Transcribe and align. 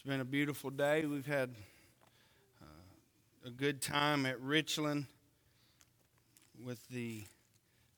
It's 0.00 0.08
been 0.08 0.22
a 0.22 0.24
beautiful 0.24 0.70
day. 0.70 1.04
We've 1.04 1.26
had 1.26 1.50
uh, 2.62 3.48
a 3.48 3.50
good 3.50 3.82
time 3.82 4.24
at 4.24 4.40
Richland 4.40 5.04
with 6.64 6.78
the 6.88 7.24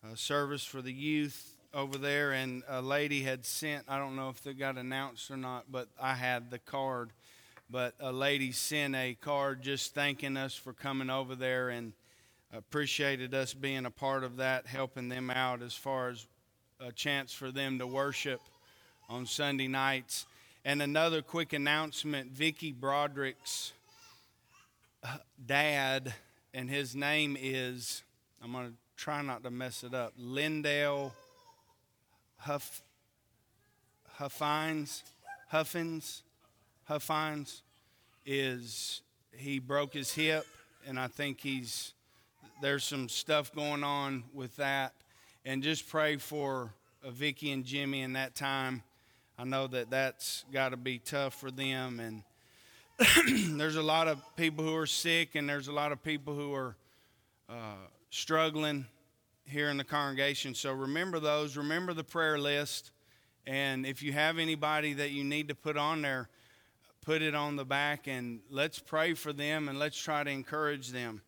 uh, 0.02 0.16
service 0.16 0.64
for 0.64 0.82
the 0.82 0.92
youth 0.92 1.54
over 1.72 1.98
there, 1.98 2.32
and 2.32 2.64
a 2.68 2.82
lady 2.82 3.22
had 3.22 3.46
sent, 3.46 3.84
I 3.86 3.98
don't 3.98 4.16
know 4.16 4.30
if 4.30 4.42
they 4.42 4.52
got 4.52 4.78
announced 4.78 5.30
or 5.30 5.36
not, 5.36 5.66
but 5.70 5.86
I 6.00 6.14
had 6.14 6.50
the 6.50 6.58
card. 6.58 7.10
But 7.70 7.94
a 8.00 8.10
lady 8.10 8.50
sent 8.50 8.96
a 8.96 9.16
card 9.20 9.62
just 9.62 9.94
thanking 9.94 10.36
us 10.36 10.56
for 10.56 10.72
coming 10.72 11.08
over 11.08 11.36
there 11.36 11.68
and 11.68 11.92
appreciated 12.52 13.32
us 13.32 13.54
being 13.54 13.86
a 13.86 13.92
part 13.92 14.24
of 14.24 14.38
that, 14.38 14.66
helping 14.66 15.08
them 15.08 15.30
out 15.30 15.62
as 15.62 15.74
far 15.74 16.08
as 16.08 16.26
a 16.80 16.90
chance 16.90 17.32
for 17.32 17.52
them 17.52 17.78
to 17.78 17.86
worship 17.86 18.40
on 19.08 19.24
Sunday 19.24 19.68
nights. 19.68 20.26
And 20.64 20.80
another 20.80 21.22
quick 21.22 21.52
announcement 21.52 22.30
Vicki 22.30 22.72
Broderick's 22.72 23.72
uh, 25.02 25.16
dad, 25.44 26.14
and 26.54 26.70
his 26.70 26.94
name 26.94 27.36
is, 27.40 28.04
I'm 28.42 28.52
going 28.52 28.68
to 28.68 28.74
try 28.96 29.22
not 29.22 29.42
to 29.42 29.50
mess 29.50 29.82
it 29.82 29.92
up, 29.92 30.12
Lindell 30.16 31.12
Huff, 32.38 32.82
Huffines, 34.18 35.02
Huffins, 35.48 36.22
Huffines, 36.88 37.62
is 38.24 39.02
he 39.32 39.58
broke 39.58 39.94
his 39.94 40.12
hip, 40.12 40.44
and 40.86 40.98
I 40.98 41.08
think 41.08 41.40
he's, 41.40 41.94
there's 42.60 42.84
some 42.84 43.08
stuff 43.08 43.52
going 43.52 43.82
on 43.82 44.24
with 44.32 44.56
that. 44.56 44.92
And 45.44 45.62
just 45.62 45.88
pray 45.88 46.18
for 46.18 46.72
uh, 47.04 47.10
Vicky 47.10 47.50
and 47.50 47.64
Jimmy 47.64 48.02
in 48.02 48.12
that 48.12 48.36
time 48.36 48.82
I 49.42 49.44
know 49.44 49.66
that 49.66 49.90
that's 49.90 50.44
got 50.52 50.68
to 50.68 50.76
be 50.76 51.00
tough 51.00 51.34
for 51.34 51.50
them. 51.50 51.98
And 51.98 53.58
there's 53.58 53.74
a 53.74 53.82
lot 53.82 54.06
of 54.06 54.20
people 54.36 54.64
who 54.64 54.76
are 54.76 54.86
sick, 54.86 55.34
and 55.34 55.48
there's 55.48 55.66
a 55.66 55.72
lot 55.72 55.90
of 55.90 56.00
people 56.00 56.32
who 56.32 56.54
are 56.54 56.76
uh, 57.48 57.88
struggling 58.10 58.86
here 59.44 59.68
in 59.68 59.78
the 59.78 59.84
congregation. 59.84 60.54
So 60.54 60.72
remember 60.72 61.18
those. 61.18 61.56
Remember 61.56 61.92
the 61.92 62.04
prayer 62.04 62.38
list. 62.38 62.92
And 63.44 63.84
if 63.84 64.00
you 64.00 64.12
have 64.12 64.38
anybody 64.38 64.92
that 64.92 65.10
you 65.10 65.24
need 65.24 65.48
to 65.48 65.56
put 65.56 65.76
on 65.76 66.02
there, 66.02 66.28
put 67.04 67.20
it 67.20 67.34
on 67.34 67.56
the 67.56 67.64
back 67.64 68.06
and 68.06 68.42
let's 68.48 68.78
pray 68.78 69.12
for 69.12 69.32
them 69.32 69.68
and 69.68 69.76
let's 69.76 69.98
try 69.98 70.22
to 70.22 70.30
encourage 70.30 70.90
them. 70.90 71.20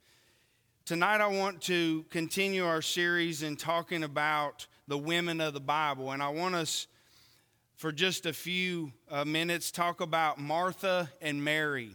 Tonight, 0.84 1.20
I 1.20 1.26
want 1.26 1.62
to 1.62 2.04
continue 2.10 2.64
our 2.64 2.80
series 2.80 3.42
in 3.42 3.56
talking 3.56 4.04
about 4.04 4.68
the 4.86 4.98
women 4.98 5.40
of 5.40 5.52
the 5.52 5.58
Bible. 5.58 6.12
And 6.12 6.22
I 6.22 6.28
want 6.28 6.54
us 6.54 6.86
for 7.76 7.92
just 7.92 8.26
a 8.26 8.32
few 8.32 8.92
uh, 9.10 9.24
minutes 9.24 9.70
talk 9.70 10.00
about 10.00 10.38
Martha 10.38 11.10
and 11.20 11.42
Mary. 11.42 11.90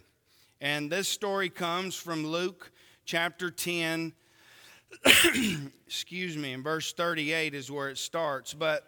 And 0.62 0.92
this 0.92 1.08
story 1.08 1.50
comes 1.50 1.96
from 1.96 2.26
Luke 2.26 2.72
chapter 3.06 3.50
10. 3.50 4.14
Excuse 5.88 6.36
me, 6.36 6.54
in 6.54 6.64
verse 6.64 6.92
38 6.94 7.54
is 7.54 7.72
where 7.72 7.90
it 7.90 7.98
starts. 7.98 8.54
But 8.54 8.86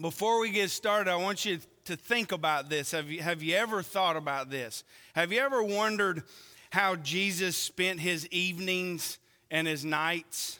before 0.00 0.40
we 0.40 0.50
get 0.50 0.70
started, 0.70 1.10
I 1.10 1.16
want 1.16 1.44
you 1.44 1.58
to 1.86 1.96
think 1.96 2.32
about 2.32 2.68
this. 2.68 2.90
Have 2.90 3.10
you, 3.10 3.22
have 3.22 3.42
you 3.42 3.56
ever 3.56 3.82
thought 3.82 4.16
about 4.16 4.50
this? 4.50 4.84
Have 5.14 5.32
you 5.32 5.40
ever 5.40 5.62
wondered 5.62 6.22
how 6.70 6.96
Jesus 6.96 7.56
spent 7.56 8.00
his 8.00 8.26
evenings 8.28 9.18
and 9.50 9.66
his 9.66 9.84
nights? 9.84 10.58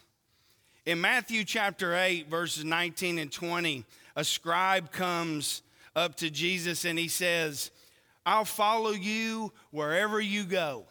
In 0.86 1.00
Matthew 1.00 1.44
chapter 1.44 1.96
8, 1.96 2.28
verses 2.28 2.62
19 2.62 3.18
and 3.18 3.32
20, 3.32 3.86
a 4.16 4.22
scribe 4.22 4.92
comes 4.92 5.62
up 5.96 6.14
to 6.16 6.28
Jesus 6.28 6.84
and 6.84 6.98
he 6.98 7.08
says, 7.08 7.70
I'll 8.26 8.44
follow 8.44 8.90
you 8.90 9.50
wherever 9.70 10.20
you 10.20 10.44
go. 10.44 10.84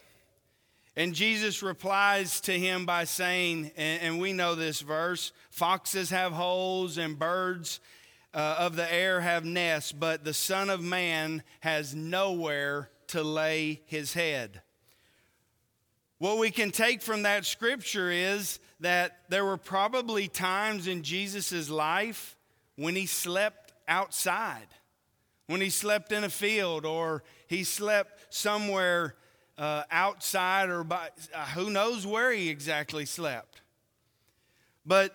And 0.95 1.13
Jesus 1.13 1.61
replies 1.61 2.41
to 2.41 2.57
him 2.57 2.87
by 2.87 3.03
saying, 3.03 3.71
and, 3.77 4.19
we 4.19 4.33
know 4.33 4.55
this 4.55 4.81
verse 4.81 5.31
foxes 5.51 6.09
have 6.09 6.33
holes 6.33 6.97
and 6.97 7.19
birds 7.19 7.79
uh, 8.33 8.55
of 8.57 8.75
the 8.75 8.91
air 8.91 9.21
have 9.21 9.45
nests, 9.45 9.91
but 9.91 10.23
the 10.23 10.33
Son 10.33 10.71
of 10.71 10.81
Man 10.81 11.43
has 11.59 11.93
nowhere 11.93 12.89
to 13.07 13.21
lay 13.21 13.81
his 13.85 14.13
head. 14.13 14.63
What 16.23 16.37
we 16.37 16.51
can 16.51 16.71
take 16.71 17.01
from 17.01 17.23
that 17.23 17.43
scripture 17.43 18.09
is 18.09 18.61
that 18.79 19.17
there 19.27 19.43
were 19.43 19.57
probably 19.57 20.29
times 20.29 20.87
in 20.87 21.03
Jesus' 21.03 21.69
life 21.69 22.37
when 22.77 22.95
he 22.95 23.07
slept 23.07 23.73
outside, 23.89 24.67
when 25.47 25.59
he 25.59 25.69
slept 25.69 26.13
in 26.13 26.23
a 26.23 26.29
field, 26.29 26.85
or 26.85 27.23
he 27.47 27.65
slept 27.65 28.33
somewhere 28.33 29.15
uh, 29.57 29.83
outside, 29.91 30.69
or 30.69 30.85
by, 30.85 31.09
uh, 31.35 31.45
who 31.47 31.69
knows 31.69 32.07
where 32.07 32.31
he 32.31 32.47
exactly 32.47 33.03
slept. 33.03 33.61
But 34.85 35.13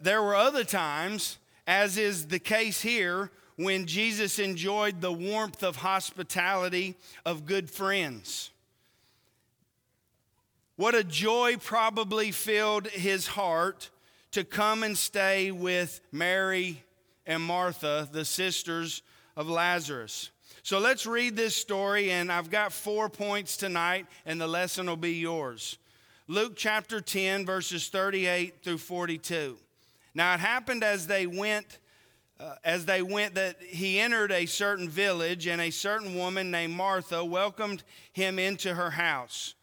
there 0.00 0.24
were 0.24 0.34
other 0.34 0.64
times, 0.64 1.38
as 1.68 1.96
is 1.96 2.26
the 2.26 2.40
case 2.40 2.80
here, 2.80 3.30
when 3.54 3.86
Jesus 3.86 4.40
enjoyed 4.40 5.02
the 5.02 5.12
warmth 5.12 5.62
of 5.62 5.76
hospitality 5.76 6.96
of 7.24 7.46
good 7.46 7.70
friends. 7.70 8.50
What 10.78 10.94
a 10.94 11.02
joy 11.02 11.56
probably 11.56 12.30
filled 12.30 12.86
his 12.86 13.26
heart 13.26 13.90
to 14.30 14.44
come 14.44 14.84
and 14.84 14.96
stay 14.96 15.50
with 15.50 16.00
Mary 16.12 16.84
and 17.26 17.42
Martha, 17.42 18.08
the 18.12 18.24
sisters 18.24 19.02
of 19.36 19.50
Lazarus. 19.50 20.30
So 20.62 20.78
let's 20.78 21.04
read 21.04 21.34
this 21.34 21.56
story, 21.56 22.12
and 22.12 22.30
I've 22.30 22.48
got 22.48 22.72
four 22.72 23.08
points 23.08 23.56
tonight, 23.56 24.06
and 24.24 24.40
the 24.40 24.46
lesson 24.46 24.86
will 24.86 24.94
be 24.94 25.14
yours. 25.14 25.78
Luke 26.28 26.52
chapter 26.54 27.00
10, 27.00 27.44
verses 27.44 27.88
38 27.88 28.62
through 28.62 28.78
42. 28.78 29.56
Now 30.14 30.34
it 30.34 30.38
happened 30.38 30.84
as 30.84 31.08
they 31.08 31.26
went. 31.26 31.80
Uh, 32.38 32.54
as 32.62 32.84
they 32.84 33.02
went, 33.02 33.34
that 33.34 33.60
he 33.60 33.98
entered 33.98 34.30
a 34.30 34.46
certain 34.46 34.88
village, 34.88 35.48
and 35.48 35.60
a 35.60 35.70
certain 35.70 36.14
woman 36.14 36.52
named 36.52 36.72
Martha 36.72 37.24
welcomed 37.24 37.82
him 38.12 38.38
into 38.38 38.76
her 38.76 38.90
house. 38.90 39.56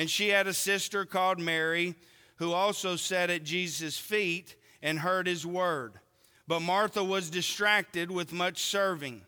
And 0.00 0.10
she 0.10 0.30
had 0.30 0.46
a 0.46 0.54
sister 0.54 1.04
called 1.04 1.38
Mary, 1.38 1.94
who 2.36 2.54
also 2.54 2.96
sat 2.96 3.28
at 3.28 3.44
Jesus' 3.44 3.98
feet 3.98 4.56
and 4.80 5.00
heard 5.00 5.26
his 5.26 5.44
word. 5.44 5.92
But 6.48 6.60
Martha 6.60 7.04
was 7.04 7.28
distracted 7.28 8.10
with 8.10 8.32
much 8.32 8.62
serving. 8.62 9.20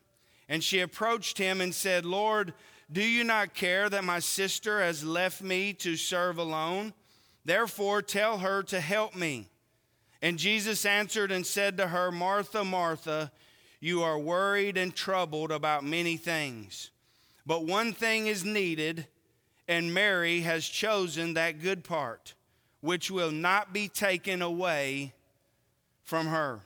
And 0.49 0.65
she 0.65 0.81
approached 0.81 1.37
him 1.37 1.61
and 1.61 1.75
said, 1.75 2.07
Lord, 2.07 2.55
do 2.91 3.03
you 3.03 3.23
not 3.23 3.53
care 3.53 3.91
that 3.91 4.03
my 4.03 4.19
sister 4.19 4.81
has 4.81 5.05
left 5.05 5.43
me 5.43 5.75
to 5.75 5.95
serve 5.95 6.39
alone? 6.39 6.95
Therefore, 7.45 8.01
tell 8.01 8.39
her 8.39 8.63
to 8.63 8.81
help 8.81 9.15
me. 9.15 9.51
And 10.23 10.39
Jesus 10.39 10.87
answered 10.87 11.31
and 11.31 11.45
said 11.45 11.77
to 11.77 11.89
her, 11.89 12.11
Martha, 12.11 12.65
Martha, 12.65 13.31
you 13.79 14.03
are 14.03 14.19
worried 14.19 14.79
and 14.79 14.95
troubled 14.95 15.53
about 15.53 15.85
many 15.85 16.17
things. 16.17 16.91
But 17.45 17.67
one 17.67 17.93
thing 17.93 18.27
is 18.27 18.43
needed, 18.43 19.07
and 19.73 19.95
Mary 19.95 20.43
has 20.43 20.67
chosen 20.67 21.33
that 21.33 21.63
good 21.63 21.83
part, 21.83 22.35
which 22.83 23.11
will 23.11 23.31
not 23.31 23.73
be 23.73 23.89
taken 23.89 24.43
away 24.43 25.15
from 26.05 26.27
her. 26.27 26.61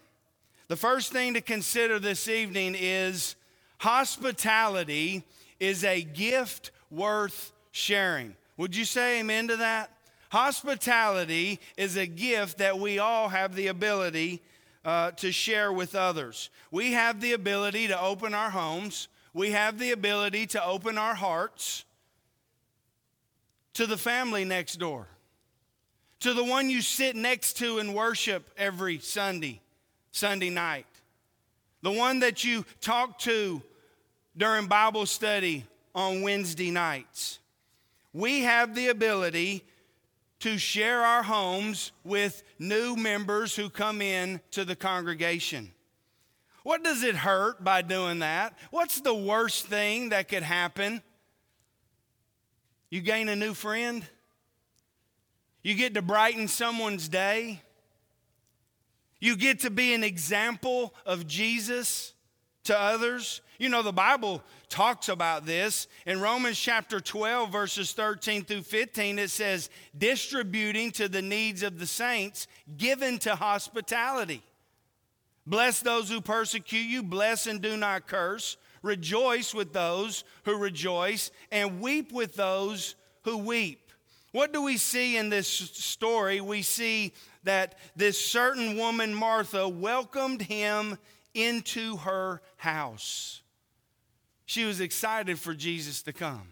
The 0.66 0.74
first 0.74 1.12
thing 1.12 1.34
to 1.34 1.40
consider 1.40 2.00
this 2.00 2.26
evening 2.26 2.74
is 2.76 3.36
hospitality 3.78 5.22
is 5.60 5.84
a 5.84 6.02
gift 6.02 6.72
worth 6.90 7.52
sharing. 7.70 8.34
Would 8.56 8.74
you 8.74 8.84
say 8.84 9.20
amen 9.20 9.46
to 9.48 9.56
that? 9.58 9.90
Hospitality 10.30 11.60
is 11.76 11.96
a 11.96 12.06
gift 12.08 12.58
that 12.58 12.80
we 12.80 12.98
all 12.98 13.28
have 13.28 13.54
the 13.54 13.68
ability 13.68 14.42
uh, 14.84 15.12
to 15.12 15.30
share 15.30 15.72
with 15.72 15.94
others. 15.94 16.50
We 16.72 16.92
have 16.92 17.20
the 17.20 17.34
ability 17.34 17.86
to 17.86 18.00
open 18.00 18.34
our 18.34 18.50
homes, 18.50 19.06
we 19.32 19.52
have 19.52 19.78
the 19.78 19.92
ability 19.92 20.48
to 20.48 20.64
open 20.64 20.98
our 20.98 21.14
hearts 21.14 21.84
to 23.76 23.86
the 23.86 23.98
family 23.98 24.42
next 24.42 24.76
door, 24.76 25.06
to 26.20 26.32
the 26.32 26.42
one 26.42 26.70
you 26.70 26.80
sit 26.80 27.14
next 27.14 27.58
to 27.58 27.78
and 27.78 27.94
worship 27.94 28.50
every 28.56 28.98
Sunday 28.98 29.60
Sunday 30.12 30.48
night, 30.48 30.86
the 31.82 31.92
one 31.92 32.20
that 32.20 32.42
you 32.42 32.64
talk 32.80 33.18
to 33.18 33.60
during 34.34 34.66
Bible 34.66 35.04
study 35.04 35.66
on 35.94 36.22
Wednesday 36.22 36.70
nights. 36.70 37.38
We 38.14 38.44
have 38.44 38.74
the 38.74 38.88
ability 38.88 39.62
to 40.40 40.56
share 40.56 41.02
our 41.02 41.22
homes 41.22 41.92
with 42.02 42.42
new 42.58 42.96
members 42.96 43.54
who 43.54 43.68
come 43.68 44.00
in 44.00 44.40
to 44.52 44.64
the 44.64 44.74
congregation. 44.74 45.70
What 46.62 46.82
does 46.82 47.02
it 47.02 47.14
hurt 47.14 47.62
by 47.62 47.82
doing 47.82 48.20
that? 48.20 48.56
What's 48.70 49.02
the 49.02 49.14
worst 49.14 49.66
thing 49.66 50.08
that 50.08 50.28
could 50.28 50.42
happen? 50.42 51.02
You 52.96 53.02
gain 53.02 53.28
a 53.28 53.36
new 53.36 53.52
friend? 53.52 54.02
You 55.62 55.74
get 55.74 55.92
to 55.92 56.00
brighten 56.00 56.48
someone's 56.48 57.10
day? 57.10 57.60
You 59.20 59.36
get 59.36 59.60
to 59.60 59.70
be 59.70 59.92
an 59.92 60.02
example 60.02 60.94
of 61.04 61.26
Jesus 61.26 62.14
to 62.64 62.80
others? 62.80 63.42
You 63.58 63.68
know, 63.68 63.82
the 63.82 63.92
Bible 63.92 64.42
talks 64.70 65.10
about 65.10 65.44
this. 65.44 65.88
In 66.06 66.22
Romans 66.22 66.58
chapter 66.58 66.98
12, 66.98 67.52
verses 67.52 67.92
13 67.92 68.44
through 68.44 68.62
15, 68.62 69.18
it 69.18 69.28
says, 69.28 69.68
distributing 69.98 70.90
to 70.92 71.06
the 71.06 71.20
needs 71.20 71.62
of 71.62 71.78
the 71.78 71.86
saints, 71.86 72.46
given 72.78 73.18
to 73.18 73.34
hospitality. 73.34 74.42
Bless 75.46 75.80
those 75.80 76.08
who 76.08 76.22
persecute 76.22 76.86
you, 76.86 77.02
bless 77.02 77.46
and 77.46 77.60
do 77.60 77.76
not 77.76 78.06
curse. 78.06 78.56
Rejoice 78.86 79.52
with 79.52 79.72
those 79.72 80.24
who 80.44 80.56
rejoice, 80.56 81.30
and 81.50 81.80
weep 81.80 82.12
with 82.12 82.36
those 82.36 82.94
who 83.22 83.36
weep. 83.36 83.90
What 84.32 84.52
do 84.52 84.62
we 84.62 84.76
see 84.76 85.16
in 85.16 85.28
this 85.28 85.48
story? 85.48 86.40
We 86.40 86.62
see 86.62 87.12
that 87.44 87.76
this 87.96 88.22
certain 88.22 88.76
woman, 88.76 89.14
Martha, 89.14 89.68
welcomed 89.68 90.42
him 90.42 90.98
into 91.34 91.96
her 91.98 92.40
house. 92.56 93.42
She 94.44 94.64
was 94.64 94.80
excited 94.80 95.38
for 95.38 95.54
Jesus 95.54 96.02
to 96.02 96.12
come. 96.12 96.48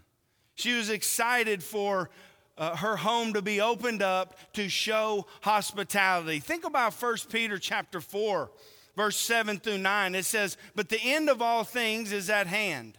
She 0.56 0.74
was 0.74 0.90
excited 0.90 1.62
for 1.62 2.10
uh, 2.56 2.76
her 2.76 2.96
home 2.96 3.32
to 3.32 3.42
be 3.42 3.60
opened 3.60 4.02
up 4.02 4.36
to 4.54 4.68
show 4.68 5.26
hospitality. 5.42 6.38
Think 6.40 6.64
about 6.64 6.94
1 6.94 7.16
Peter 7.30 7.58
chapter 7.58 8.00
4, 8.00 8.50
verse 8.96 9.16
7 9.16 9.58
through 9.58 9.78
9. 9.78 10.14
It 10.14 10.24
says, 10.24 10.56
But 10.74 10.88
the 10.88 11.00
end 11.00 11.28
of 11.28 11.42
all 11.42 11.64
things 11.64 12.12
is 12.12 12.30
at 12.30 12.46
hand. 12.46 12.98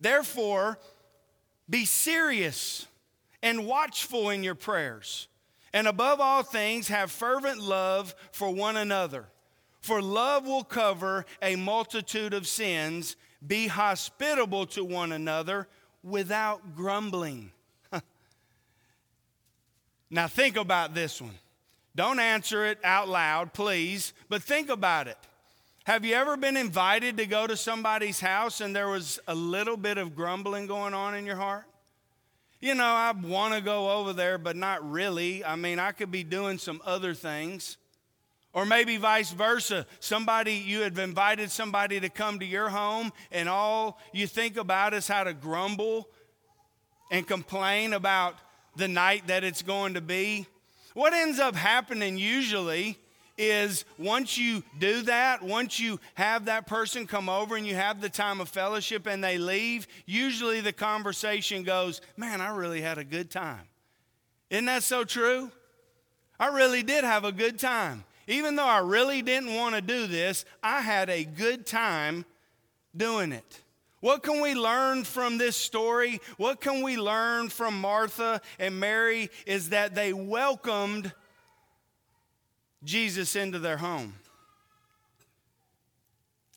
Therefore, 0.00 0.78
be 1.68 1.84
serious 1.84 2.86
and 3.42 3.66
watchful 3.66 4.30
in 4.30 4.42
your 4.42 4.54
prayers. 4.54 5.28
And 5.72 5.86
above 5.86 6.20
all 6.20 6.42
things, 6.42 6.88
have 6.88 7.10
fervent 7.10 7.60
love 7.60 8.14
for 8.32 8.50
one 8.50 8.76
another. 8.76 9.26
For 9.80 10.00
love 10.02 10.46
will 10.46 10.64
cover 10.64 11.26
a 11.42 11.56
multitude 11.56 12.34
of 12.34 12.46
sins. 12.46 13.16
Be 13.46 13.66
hospitable 13.66 14.66
to 14.66 14.84
one 14.84 15.12
another 15.12 15.68
without 16.02 16.74
grumbling. 16.74 17.52
now, 20.10 20.28
think 20.28 20.56
about 20.56 20.94
this 20.94 21.20
one. 21.20 21.34
Don't 21.96 22.20
answer 22.20 22.66
it 22.66 22.78
out 22.84 23.08
loud, 23.08 23.54
please, 23.54 24.12
but 24.28 24.42
think 24.42 24.68
about 24.68 25.08
it. 25.08 25.16
Have 25.84 26.04
you 26.04 26.14
ever 26.14 26.36
been 26.36 26.56
invited 26.56 27.16
to 27.16 27.26
go 27.26 27.46
to 27.46 27.56
somebody's 27.56 28.20
house 28.20 28.60
and 28.60 28.76
there 28.76 28.88
was 28.88 29.18
a 29.26 29.34
little 29.34 29.78
bit 29.78 29.96
of 29.96 30.14
grumbling 30.14 30.66
going 30.66 30.92
on 30.92 31.14
in 31.14 31.24
your 31.24 31.36
heart? 31.36 31.64
You 32.60 32.74
know, 32.74 32.84
I 32.84 33.12
want 33.12 33.54
to 33.54 33.62
go 33.62 33.90
over 33.90 34.12
there, 34.12 34.36
but 34.36 34.56
not 34.56 34.88
really. 34.88 35.42
I 35.42 35.56
mean, 35.56 35.78
I 35.78 35.92
could 35.92 36.10
be 36.10 36.22
doing 36.22 36.58
some 36.58 36.82
other 36.84 37.14
things. 37.14 37.78
Or 38.52 38.66
maybe 38.66 38.98
vice 38.98 39.30
versa. 39.30 39.86
Somebody, 40.00 40.54
you 40.54 40.80
have 40.80 40.98
invited 40.98 41.50
somebody 41.50 42.00
to 42.00 42.08
come 42.10 42.40
to 42.40 42.46
your 42.46 42.68
home, 42.68 43.12
and 43.30 43.48
all 43.48 43.98
you 44.12 44.26
think 44.26 44.56
about 44.58 44.92
is 44.92 45.08
how 45.08 45.24
to 45.24 45.32
grumble 45.32 46.08
and 47.10 47.26
complain 47.26 47.92
about 47.92 48.34
the 48.74 48.88
night 48.88 49.28
that 49.28 49.44
it's 49.44 49.62
going 49.62 49.94
to 49.94 50.02
be. 50.02 50.46
What 50.96 51.12
ends 51.12 51.38
up 51.38 51.54
happening 51.54 52.16
usually 52.16 52.96
is 53.36 53.84
once 53.98 54.38
you 54.38 54.62
do 54.78 55.02
that, 55.02 55.42
once 55.42 55.78
you 55.78 56.00
have 56.14 56.46
that 56.46 56.66
person 56.66 57.06
come 57.06 57.28
over 57.28 57.54
and 57.54 57.66
you 57.66 57.74
have 57.74 58.00
the 58.00 58.08
time 58.08 58.40
of 58.40 58.48
fellowship 58.48 59.06
and 59.06 59.22
they 59.22 59.36
leave, 59.36 59.86
usually 60.06 60.62
the 60.62 60.72
conversation 60.72 61.64
goes, 61.64 62.00
Man, 62.16 62.40
I 62.40 62.48
really 62.56 62.80
had 62.80 62.96
a 62.96 63.04
good 63.04 63.30
time. 63.30 63.68
Isn't 64.48 64.64
that 64.64 64.84
so 64.84 65.04
true? 65.04 65.50
I 66.40 66.46
really 66.46 66.82
did 66.82 67.04
have 67.04 67.26
a 67.26 67.32
good 67.32 67.58
time. 67.58 68.04
Even 68.26 68.56
though 68.56 68.64
I 68.64 68.78
really 68.78 69.20
didn't 69.20 69.54
want 69.54 69.74
to 69.74 69.82
do 69.82 70.06
this, 70.06 70.46
I 70.62 70.80
had 70.80 71.10
a 71.10 71.24
good 71.24 71.66
time 71.66 72.24
doing 72.96 73.32
it. 73.32 73.60
What 74.06 74.22
can 74.22 74.40
we 74.40 74.54
learn 74.54 75.02
from 75.02 75.36
this 75.36 75.56
story? 75.56 76.20
What 76.36 76.60
can 76.60 76.82
we 76.82 76.96
learn 76.96 77.48
from 77.48 77.80
Martha 77.80 78.40
and 78.56 78.78
Mary 78.78 79.30
is 79.46 79.70
that 79.70 79.96
they 79.96 80.12
welcomed 80.12 81.12
Jesus 82.84 83.34
into 83.34 83.58
their 83.58 83.78
home. 83.78 84.14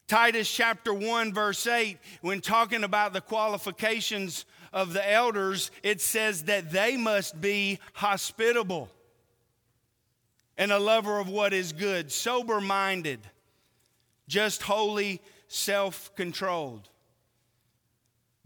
Titus 0.08 0.48
chapter 0.48 0.94
1, 0.94 1.34
verse 1.34 1.66
8, 1.66 1.98
when 2.22 2.40
talking 2.40 2.84
about 2.84 3.14
the 3.14 3.22
qualifications 3.22 4.46
of 4.72 4.94
the 4.94 5.12
elders, 5.12 5.72
it 5.82 6.02
says 6.02 6.44
that 6.44 6.70
they 6.70 6.98
must 6.98 7.42
be 7.42 7.80
hospitable 7.94 8.92
and 10.56 10.72
a 10.72 10.78
lover 10.78 11.18
of 11.18 11.28
what 11.28 11.54
is 11.54 11.74
good, 11.74 12.12
sober 12.12 12.62
minded, 12.62 13.22
just 14.28 14.62
holy, 14.62 15.20
self 15.48 16.16
controlled. 16.16 16.88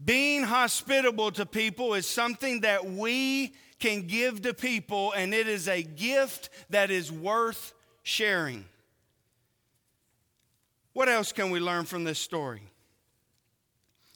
Being 0.04 0.42
hospitable 0.42 1.30
to 1.32 1.46
people 1.46 1.94
is 1.94 2.06
something 2.06 2.60
that 2.60 2.84
we 2.84 3.54
can 3.78 4.06
give 4.06 4.42
to 4.42 4.52
people, 4.52 5.12
and 5.12 5.32
it 5.32 5.48
is 5.48 5.68
a 5.68 5.82
gift 5.82 6.50
that 6.70 6.90
is 6.90 7.10
worth 7.10 7.72
sharing. 8.02 8.64
What 10.92 11.08
else 11.08 11.32
can 11.32 11.50
we 11.50 11.60
learn 11.60 11.84
from 11.84 12.04
this 12.04 12.18
story? 12.18 12.62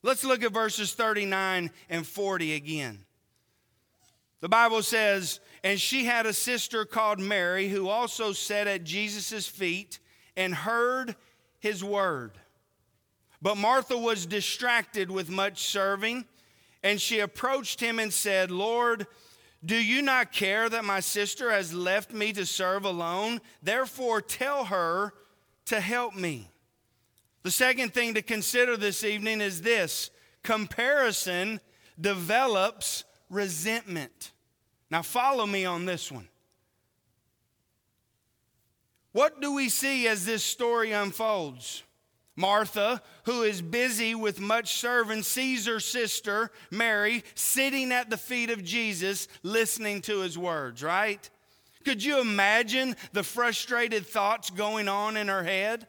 Let's 0.03 0.25
look 0.25 0.43
at 0.43 0.53
verses 0.53 0.95
39 0.95 1.71
and 1.91 2.07
40 2.07 2.55
again. 2.55 3.05
The 4.41 4.49
Bible 4.49 4.83
says, 4.83 5.41
and 5.65 5.81
she 5.81 6.05
had 6.05 6.27
a 6.27 6.33
sister 6.33 6.85
called 6.85 7.19
Mary 7.19 7.69
who 7.69 7.89
also 7.89 8.33
sat 8.33 8.69
at 8.69 8.85
Jesus' 8.85 9.49
feet 9.49 9.99
and 10.37 10.55
heard 10.55 11.17
his 11.59 11.83
word. 11.83 12.33
But 13.41 13.57
Martha 13.57 13.97
was 13.97 14.27
distracted 14.27 15.11
with 15.11 15.31
much 15.31 15.63
serving, 15.65 16.25
and 16.83 17.01
she 17.01 17.21
approached 17.21 17.81
him 17.81 17.99
and 17.99 18.13
said, 18.13 18.51
Lord, 18.51 19.07
do 19.65 19.77
you 19.77 20.03
not 20.03 20.33
care 20.33 20.69
that 20.69 20.85
my 20.85 21.01
sister 21.01 21.51
has 21.51 21.73
left 21.73 22.13
me 22.13 22.33
to 22.33 22.47
serve 22.47 22.85
alone? 22.85 23.41
Therefore, 23.63 24.21
tell 24.21 24.67
her 24.67 25.13
to 25.67 25.81
help 25.81 26.15
me. 26.15 26.51
The 27.43 27.51
second 27.51 27.95
thing 27.95 28.15
to 28.15 28.23
consider 28.23 28.77
this 28.77 29.05
evening 29.05 29.41
is 29.41 29.63
this 29.63 30.11
comparison 30.43 31.61
develops 32.01 33.05
resentment. 33.31 34.33
Now, 34.91 35.03
follow 35.03 35.47
me 35.47 35.65
on 35.65 35.85
this 35.85 36.11
one. 36.11 36.29
What 39.13 39.41
do 39.41 39.55
we 39.55 39.69
see 39.69 40.07
as 40.07 40.25
this 40.25 40.45
story 40.45 40.93
unfolds? 40.93 41.83
Martha, 42.39 43.03
who 43.25 43.43
is 43.43 43.61
busy 43.61 44.15
with 44.15 44.39
much 44.39 44.77
serving, 44.77 45.25
sees 45.25 45.67
her 45.67 45.81
sister, 45.81 46.53
Mary, 46.71 47.25
sitting 47.35 47.91
at 47.91 48.11
the 48.11 48.17
feet 48.17 48.49
of 48.49 48.63
Jesus, 48.63 49.27
listening 49.43 50.01
to 50.03 50.21
his 50.21 50.39
words, 50.39 50.81
right? 50.81 51.29
Could 51.85 52.05
you 52.05 52.21
imagine 52.21 52.95
the 53.13 53.25
frustrated 53.25 54.07
thoughts 54.07 54.51
going 54.51 54.87
on 54.89 55.17
in 55.17 55.27
her 55.27 55.43
head? 55.43 55.89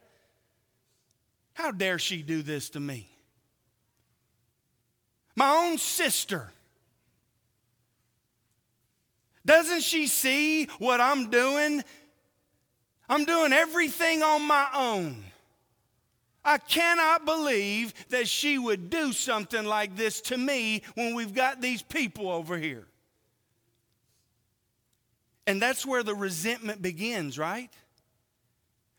How 1.52 1.70
dare 1.70 2.00
she 2.00 2.20
do 2.20 2.42
this 2.42 2.70
to 2.70 2.80
me? 2.80 3.08
My 5.36 5.50
own 5.50 5.78
sister 5.78 6.50
doesn't 9.46 9.82
she 9.82 10.08
see 10.08 10.64
what 10.80 11.00
I'm 11.00 11.30
doing? 11.30 11.84
I'm 13.08 13.24
doing 13.24 13.52
everything 13.52 14.24
on 14.24 14.42
my 14.42 14.66
own. 14.74 15.29
I 16.44 16.58
cannot 16.58 17.26
believe 17.26 17.92
that 18.08 18.28
she 18.28 18.58
would 18.58 18.88
do 18.88 19.12
something 19.12 19.64
like 19.64 19.96
this 19.96 20.20
to 20.22 20.38
me 20.38 20.82
when 20.94 21.14
we've 21.14 21.34
got 21.34 21.60
these 21.60 21.82
people 21.82 22.30
over 22.30 22.56
here. 22.56 22.86
And 25.46 25.60
that's 25.60 25.84
where 25.84 26.02
the 26.02 26.14
resentment 26.14 26.80
begins, 26.80 27.38
right? 27.38 27.70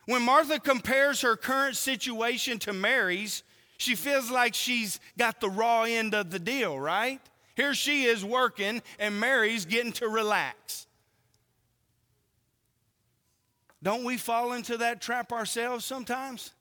When 0.05 0.21
Martha 0.21 0.59
compares 0.59 1.21
her 1.21 1.35
current 1.35 1.77
situation 1.77 2.59
to 2.59 2.73
Mary's, 2.73 3.43
she 3.77 3.95
feels 3.95 4.29
like 4.29 4.53
she's 4.53 4.99
got 5.17 5.39
the 5.41 5.49
raw 5.49 5.83
end 5.83 6.13
of 6.13 6.29
the 6.29 6.39
deal, 6.39 6.79
right? 6.79 7.19
Here 7.55 7.73
she 7.73 8.03
is 8.03 8.23
working, 8.23 8.81
and 8.99 9.19
Mary's 9.19 9.65
getting 9.65 9.91
to 9.93 10.07
relax. 10.07 10.87
Don't 13.83 14.03
we 14.03 14.17
fall 14.17 14.53
into 14.53 14.77
that 14.77 15.01
trap 15.01 15.31
ourselves 15.31 15.85
sometimes? 15.85 16.51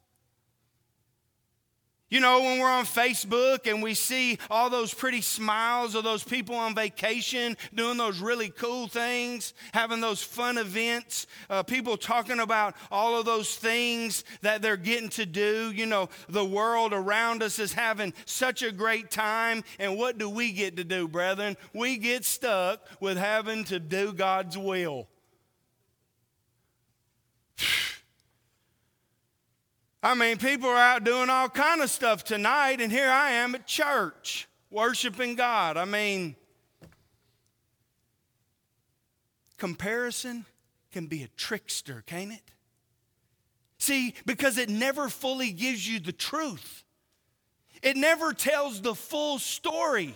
You 2.10 2.18
know, 2.18 2.42
when 2.42 2.58
we're 2.58 2.68
on 2.68 2.86
Facebook 2.86 3.70
and 3.70 3.80
we 3.80 3.94
see 3.94 4.38
all 4.50 4.68
those 4.68 4.92
pretty 4.92 5.20
smiles 5.20 5.94
of 5.94 6.02
those 6.02 6.24
people 6.24 6.56
on 6.56 6.74
vacation 6.74 7.56
doing 7.72 7.96
those 7.96 8.18
really 8.18 8.48
cool 8.48 8.88
things, 8.88 9.54
having 9.72 10.00
those 10.00 10.20
fun 10.20 10.58
events, 10.58 11.28
uh, 11.48 11.62
people 11.62 11.96
talking 11.96 12.40
about 12.40 12.74
all 12.90 13.16
of 13.16 13.26
those 13.26 13.54
things 13.54 14.24
that 14.42 14.60
they're 14.60 14.76
getting 14.76 15.10
to 15.10 15.24
do. 15.24 15.70
You 15.72 15.86
know, 15.86 16.08
the 16.28 16.44
world 16.44 16.92
around 16.92 17.44
us 17.44 17.60
is 17.60 17.72
having 17.72 18.12
such 18.24 18.64
a 18.64 18.72
great 18.72 19.12
time. 19.12 19.62
And 19.78 19.96
what 19.96 20.18
do 20.18 20.28
we 20.28 20.50
get 20.50 20.76
to 20.78 20.84
do, 20.84 21.06
brethren? 21.06 21.56
We 21.72 21.96
get 21.96 22.24
stuck 22.24 22.84
with 22.98 23.18
having 23.18 23.62
to 23.66 23.78
do 23.78 24.12
God's 24.12 24.58
will. 24.58 25.06
I 30.02 30.14
mean, 30.14 30.38
people 30.38 30.68
are 30.68 30.76
out 30.76 31.04
doing 31.04 31.28
all 31.28 31.48
kind 31.48 31.82
of 31.82 31.90
stuff 31.90 32.24
tonight, 32.24 32.80
and 32.80 32.90
here 32.90 33.10
I 33.10 33.32
am 33.32 33.54
at 33.54 33.66
church 33.66 34.48
worshiping 34.70 35.34
God. 35.34 35.76
I 35.76 35.84
mean, 35.84 36.36
comparison 39.58 40.46
can 40.90 41.06
be 41.06 41.22
a 41.22 41.28
trickster, 41.36 42.02
can't 42.06 42.32
it? 42.32 42.42
See, 43.78 44.14
because 44.24 44.56
it 44.56 44.68
never 44.68 45.08
fully 45.08 45.52
gives 45.52 45.86
you 45.86 46.00
the 46.00 46.12
truth. 46.12 46.84
It 47.82 47.96
never 47.96 48.32
tells 48.32 48.80
the 48.80 48.94
full 48.94 49.38
story. 49.38 50.14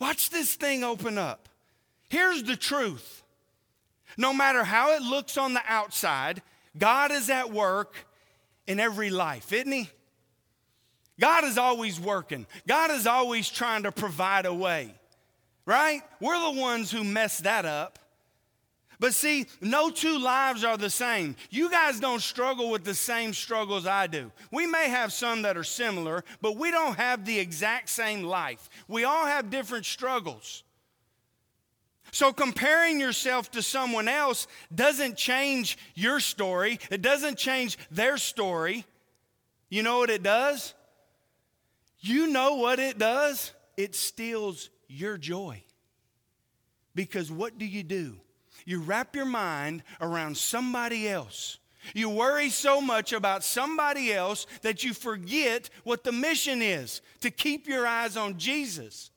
Watch 0.00 0.30
this 0.30 0.54
thing 0.54 0.82
open 0.82 1.18
up. 1.18 1.48
Here's 2.08 2.42
the 2.42 2.56
truth. 2.56 3.22
No 4.16 4.32
matter 4.32 4.64
how 4.64 4.92
it 4.94 5.02
looks 5.02 5.36
on 5.36 5.54
the 5.54 5.62
outside, 5.66 6.42
God 6.76 7.12
is 7.12 7.30
at 7.30 7.52
work 7.52 7.94
in 8.70 8.78
every 8.78 9.10
life, 9.10 9.52
isn't 9.52 9.72
He? 9.72 9.90
God 11.18 11.42
is 11.42 11.58
always 11.58 11.98
working. 11.98 12.46
God 12.68 12.92
is 12.92 13.04
always 13.04 13.50
trying 13.50 13.82
to 13.82 13.90
provide 13.90 14.46
a 14.46 14.54
way, 14.54 14.94
right? 15.66 16.02
We're 16.20 16.54
the 16.54 16.60
ones 16.60 16.88
who 16.88 17.02
mess 17.02 17.38
that 17.38 17.64
up. 17.66 17.98
But 19.00 19.12
see, 19.12 19.46
no 19.60 19.90
two 19.90 20.20
lives 20.20 20.62
are 20.62 20.76
the 20.76 20.88
same. 20.88 21.34
You 21.50 21.68
guys 21.68 21.98
don't 21.98 22.22
struggle 22.22 22.70
with 22.70 22.84
the 22.84 22.94
same 22.94 23.32
struggles 23.32 23.86
I 23.86 24.06
do. 24.06 24.30
We 24.52 24.68
may 24.68 24.88
have 24.88 25.12
some 25.12 25.42
that 25.42 25.56
are 25.56 25.64
similar, 25.64 26.22
but 26.40 26.56
we 26.56 26.70
don't 26.70 26.96
have 26.96 27.24
the 27.24 27.40
exact 27.40 27.88
same 27.88 28.22
life. 28.22 28.70
We 28.86 29.02
all 29.02 29.26
have 29.26 29.50
different 29.50 29.84
struggles. 29.84 30.62
So, 32.12 32.32
comparing 32.32 32.98
yourself 32.98 33.50
to 33.52 33.62
someone 33.62 34.08
else 34.08 34.46
doesn't 34.74 35.16
change 35.16 35.78
your 35.94 36.18
story, 36.18 36.80
it 36.90 37.02
doesn't 37.02 37.38
change 37.38 37.78
their 37.90 38.16
story. 38.16 38.84
You 39.68 39.82
know 39.84 39.98
what 39.98 40.10
it 40.10 40.22
does? 40.22 40.74
You 42.00 42.26
know 42.26 42.56
what 42.56 42.80
it 42.80 42.98
does? 42.98 43.52
It 43.76 43.94
steals 43.94 44.70
your 44.88 45.16
joy. 45.16 45.62
Because 46.94 47.30
what 47.30 47.58
do 47.58 47.64
you 47.64 47.84
do? 47.84 48.20
you 48.64 48.80
wrap 48.80 49.16
your 49.16 49.26
mind 49.26 49.82
around 50.00 50.36
somebody 50.36 51.08
else. 51.08 51.58
You 51.94 52.10
worry 52.10 52.50
so 52.50 52.80
much 52.80 53.12
about 53.12 53.42
somebody 53.42 54.12
else 54.12 54.46
that 54.62 54.84
you 54.84 54.92
forget 54.92 55.70
what 55.82 56.04
the 56.04 56.12
mission 56.12 56.60
is 56.60 57.00
to 57.20 57.30
keep 57.30 57.66
your 57.66 57.86
eyes 57.86 58.16
on 58.16 58.38
Jesus, 58.38 59.09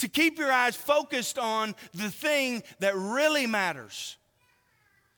to 0.00 0.08
keep 0.08 0.38
your 0.38 0.50
eyes 0.50 0.76
focused 0.76 1.38
on 1.38 1.74
the 1.92 2.10
thing 2.10 2.62
that 2.78 2.96
really 2.96 3.46
matters. 3.46 4.16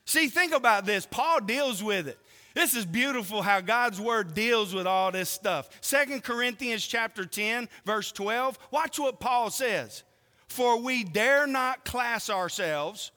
See, 0.05 0.27
think 0.27 0.53
about 0.53 0.85
this. 0.85 1.05
Paul 1.05 1.39
deals 1.39 1.81
with 1.81 2.07
it. 2.07 2.17
This 2.53 2.75
is 2.75 2.85
beautiful 2.85 3.41
how 3.41 3.61
God's 3.61 3.99
word 3.99 4.33
deals 4.33 4.73
with 4.73 4.85
all 4.85 5.11
this 5.11 5.29
stuff. 5.29 5.69
Second 5.81 6.23
Corinthians 6.23 6.85
chapter 6.85 7.25
10, 7.25 7.67
verse 7.85 8.11
12. 8.11 8.59
Watch 8.71 8.99
what 8.99 9.19
Paul 9.19 9.49
says. 9.49 10.03
For 10.47 10.79
we 10.79 11.03
dare 11.03 11.47
not 11.47 11.85
class 11.85 12.29
ourselves 12.29 13.11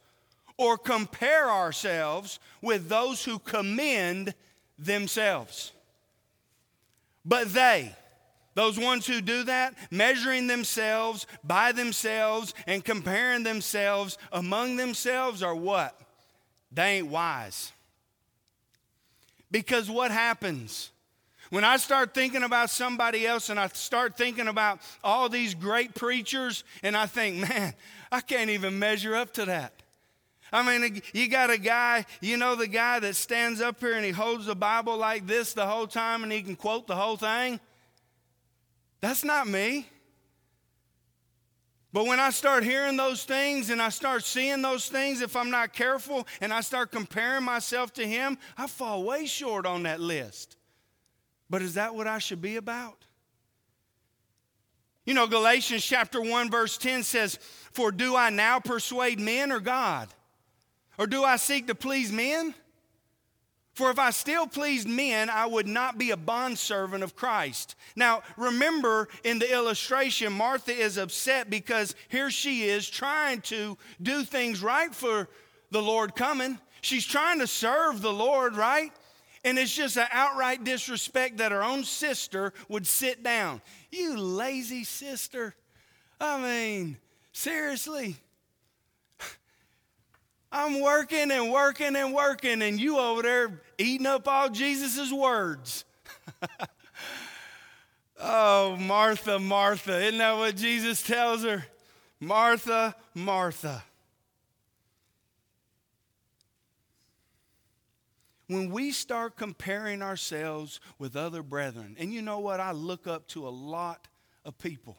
or 0.56 0.78
compare 0.78 1.50
ourselves 1.50 2.38
with 2.62 2.88
those 2.88 3.24
who 3.24 3.38
commend 3.40 4.32
themselves. 4.78 5.72
But 7.24 7.52
they, 7.52 7.94
those 8.56 8.78
ones 8.78 9.06
who 9.06 9.20
do 9.20 9.44
that, 9.44 9.74
measuring 9.90 10.46
themselves 10.46 11.26
by 11.44 11.72
themselves 11.72 12.54
and 12.66 12.82
comparing 12.82 13.42
themselves 13.42 14.16
among 14.32 14.76
themselves, 14.76 15.42
are 15.42 15.54
what? 15.54 16.00
They 16.72 16.96
ain't 16.96 17.08
wise. 17.08 17.70
Because 19.50 19.90
what 19.90 20.10
happens? 20.10 20.90
When 21.50 21.64
I 21.64 21.76
start 21.76 22.14
thinking 22.14 22.42
about 22.42 22.70
somebody 22.70 23.26
else 23.26 23.50
and 23.50 23.60
I 23.60 23.68
start 23.68 24.16
thinking 24.16 24.48
about 24.48 24.80
all 25.04 25.28
these 25.28 25.54
great 25.54 25.94
preachers, 25.94 26.64
and 26.82 26.96
I 26.96 27.04
think, 27.04 27.36
man, 27.48 27.74
I 28.10 28.22
can't 28.22 28.48
even 28.48 28.78
measure 28.78 29.14
up 29.14 29.34
to 29.34 29.44
that. 29.44 29.74
I 30.50 30.62
mean, 30.62 31.02
you 31.12 31.28
got 31.28 31.50
a 31.50 31.58
guy, 31.58 32.06
you 32.22 32.38
know, 32.38 32.54
the 32.54 32.68
guy 32.68 33.00
that 33.00 33.16
stands 33.16 33.60
up 33.60 33.80
here 33.80 33.92
and 33.92 34.04
he 34.04 34.12
holds 34.12 34.46
the 34.46 34.56
Bible 34.56 34.96
like 34.96 35.26
this 35.26 35.52
the 35.52 35.66
whole 35.66 35.86
time 35.86 36.22
and 36.22 36.32
he 36.32 36.40
can 36.40 36.56
quote 36.56 36.86
the 36.86 36.96
whole 36.96 37.18
thing? 37.18 37.60
That's 39.06 39.24
not 39.24 39.46
me. 39.46 39.86
But 41.92 42.06
when 42.06 42.18
I 42.18 42.30
start 42.30 42.64
hearing 42.64 42.96
those 42.96 43.22
things 43.22 43.70
and 43.70 43.80
I 43.80 43.88
start 43.88 44.24
seeing 44.24 44.62
those 44.62 44.88
things, 44.88 45.20
if 45.20 45.36
I'm 45.36 45.48
not 45.48 45.72
careful 45.72 46.26
and 46.40 46.52
I 46.52 46.60
start 46.60 46.90
comparing 46.90 47.44
myself 47.44 47.92
to 47.94 48.04
him, 48.04 48.36
I 48.58 48.66
fall 48.66 49.04
way 49.04 49.26
short 49.26 49.64
on 49.64 49.84
that 49.84 50.00
list. 50.00 50.56
But 51.48 51.62
is 51.62 51.74
that 51.74 51.94
what 51.94 52.08
I 52.08 52.18
should 52.18 52.42
be 52.42 52.56
about? 52.56 53.04
You 55.04 55.14
know, 55.14 55.28
Galatians 55.28 55.84
chapter 55.84 56.20
1, 56.20 56.50
verse 56.50 56.76
10 56.76 57.04
says, 57.04 57.38
For 57.70 57.92
do 57.92 58.16
I 58.16 58.30
now 58.30 58.58
persuade 58.58 59.20
men 59.20 59.52
or 59.52 59.60
God? 59.60 60.08
Or 60.98 61.06
do 61.06 61.22
I 61.22 61.36
seek 61.36 61.68
to 61.68 61.76
please 61.76 62.10
men? 62.10 62.56
For 63.76 63.90
if 63.90 63.98
I 63.98 64.08
still 64.08 64.46
pleased 64.46 64.88
men, 64.88 65.28
I 65.28 65.44
would 65.44 65.68
not 65.68 65.98
be 65.98 66.10
a 66.10 66.16
bondservant 66.16 67.04
of 67.04 67.14
Christ. 67.14 67.74
Now, 67.94 68.22
remember 68.38 69.06
in 69.22 69.38
the 69.38 69.52
illustration, 69.52 70.32
Martha 70.32 70.72
is 70.72 70.96
upset 70.96 71.50
because 71.50 71.94
here 72.08 72.30
she 72.30 72.64
is 72.64 72.88
trying 72.88 73.42
to 73.42 73.76
do 74.00 74.24
things 74.24 74.62
right 74.62 74.94
for 74.94 75.28
the 75.70 75.82
Lord 75.82 76.16
coming. 76.16 76.58
She's 76.80 77.04
trying 77.04 77.38
to 77.40 77.46
serve 77.46 78.00
the 78.00 78.14
Lord, 78.14 78.56
right? 78.56 78.92
And 79.44 79.58
it's 79.58 79.76
just 79.76 79.98
an 79.98 80.08
outright 80.10 80.64
disrespect 80.64 81.36
that 81.36 81.52
her 81.52 81.62
own 81.62 81.84
sister 81.84 82.54
would 82.70 82.86
sit 82.86 83.22
down. 83.22 83.60
You 83.90 84.16
lazy 84.16 84.84
sister. 84.84 85.54
I 86.18 86.40
mean, 86.40 86.96
seriously. 87.32 88.16
I'm 90.50 90.80
working 90.80 91.30
and 91.30 91.52
working 91.52 91.96
and 91.96 92.14
working, 92.14 92.62
and 92.62 92.80
you 92.80 92.98
over 92.98 93.22
there 93.22 93.60
eating 93.78 94.06
up 94.06 94.28
all 94.28 94.48
Jesus' 94.48 95.12
words. 95.12 95.84
oh, 98.20 98.76
Martha, 98.76 99.38
Martha. 99.38 100.04
Isn't 100.04 100.18
that 100.18 100.36
what 100.36 100.56
Jesus 100.56 101.02
tells 101.02 101.42
her? 101.42 101.64
Martha, 102.20 102.94
Martha. 103.14 103.82
When 108.48 108.70
we 108.70 108.92
start 108.92 109.36
comparing 109.36 110.02
ourselves 110.02 110.78
with 110.98 111.16
other 111.16 111.42
brethren, 111.42 111.96
and 111.98 112.14
you 112.14 112.22
know 112.22 112.38
what? 112.38 112.60
I 112.60 112.70
look 112.70 113.08
up 113.08 113.26
to 113.28 113.48
a 113.48 113.50
lot 113.50 114.06
of 114.44 114.56
people. 114.58 114.96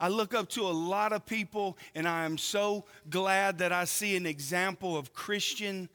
I 0.00 0.08
look 0.08 0.34
up 0.34 0.48
to 0.50 0.62
a 0.62 0.72
lot 0.72 1.12
of 1.12 1.26
people, 1.26 1.76
and 1.94 2.08
I 2.08 2.24
am 2.24 2.38
so 2.38 2.86
glad 3.10 3.58
that 3.58 3.70
I 3.70 3.84
see 3.84 4.16
an 4.16 4.24
example 4.24 4.96
of 4.96 5.12
Christian 5.12 5.90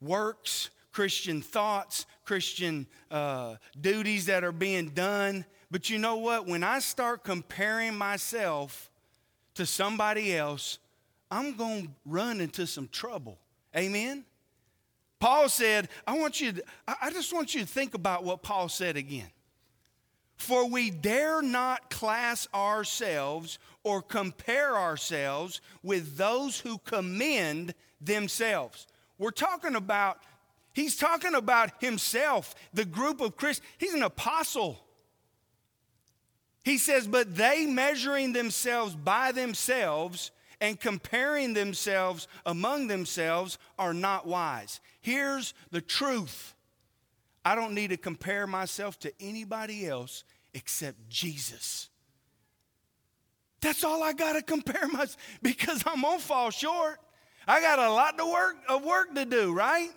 works, 0.00 0.68
Christian 0.92 1.40
thoughts, 1.40 2.04
Christian 2.24 2.86
uh, 3.10 3.56
duties 3.80 4.26
that 4.26 4.44
are 4.44 4.52
being 4.52 4.90
done. 4.90 5.46
But 5.70 5.88
you 5.88 5.98
know 5.98 6.16
what? 6.16 6.46
When 6.46 6.62
I 6.62 6.78
start 6.80 7.24
comparing 7.24 7.96
myself 7.96 8.90
to 9.54 9.64
somebody 9.64 10.36
else, 10.36 10.78
I'm 11.30 11.56
going 11.56 11.84
to 11.84 11.90
run 12.04 12.40
into 12.40 12.66
some 12.66 12.88
trouble. 12.88 13.38
Amen? 13.74 14.24
Paul 15.20 15.48
said, 15.48 15.88
I 16.06 16.18
want 16.18 16.40
you 16.40 16.52
to, 16.52 16.62
I 16.86 17.10
just 17.10 17.32
want 17.32 17.54
you 17.54 17.62
to 17.62 17.66
think 17.66 17.94
about 17.94 18.24
what 18.24 18.42
Paul 18.42 18.68
said 18.68 18.96
again. 18.96 19.28
For 20.38 20.68
we 20.68 20.90
dare 20.90 21.42
not 21.42 21.90
class 21.90 22.48
ourselves 22.54 23.58
or 23.82 24.00
compare 24.00 24.78
ourselves 24.78 25.60
with 25.82 26.16
those 26.16 26.60
who 26.60 26.78
commend 26.78 27.74
themselves. 28.00 28.86
We're 29.18 29.30
talking 29.32 29.74
about, 29.74 30.22
he's 30.72 30.96
talking 30.96 31.34
about 31.34 31.82
himself, 31.82 32.54
the 32.72 32.84
group 32.84 33.20
of 33.20 33.36
Christians. 33.36 33.68
He's 33.78 33.94
an 33.94 34.04
apostle. 34.04 34.78
He 36.62 36.78
says, 36.78 37.08
but 37.08 37.34
they 37.34 37.66
measuring 37.66 38.32
themselves 38.32 38.94
by 38.94 39.32
themselves 39.32 40.30
and 40.60 40.78
comparing 40.78 41.54
themselves 41.54 42.28
among 42.46 42.86
themselves 42.86 43.58
are 43.78 43.94
not 43.94 44.26
wise. 44.26 44.80
Here's 45.00 45.52
the 45.72 45.80
truth 45.80 46.54
I 47.48 47.54
don't 47.54 47.72
need 47.72 47.88
to 47.88 47.96
compare 47.96 48.46
myself 48.46 48.98
to 48.98 49.12
anybody 49.18 49.86
else 49.86 50.24
except 50.52 51.08
Jesus. 51.08 51.88
That's 53.62 53.84
all 53.84 54.02
I 54.02 54.12
got 54.12 54.34
to 54.34 54.42
compare 54.54 54.86
myself 54.86 55.16
because 55.40 55.82
I'm 55.86 56.02
going 56.02 56.18
to 56.18 56.24
fall 56.24 56.50
short. 56.50 57.00
I 57.46 57.62
got 57.62 57.78
a 57.78 57.90
lot 57.90 58.18
to 58.18 58.26
work, 58.26 58.56
of 58.68 58.84
work 58.84 59.14
to 59.14 59.24
do, 59.24 59.54
right? 59.54 59.88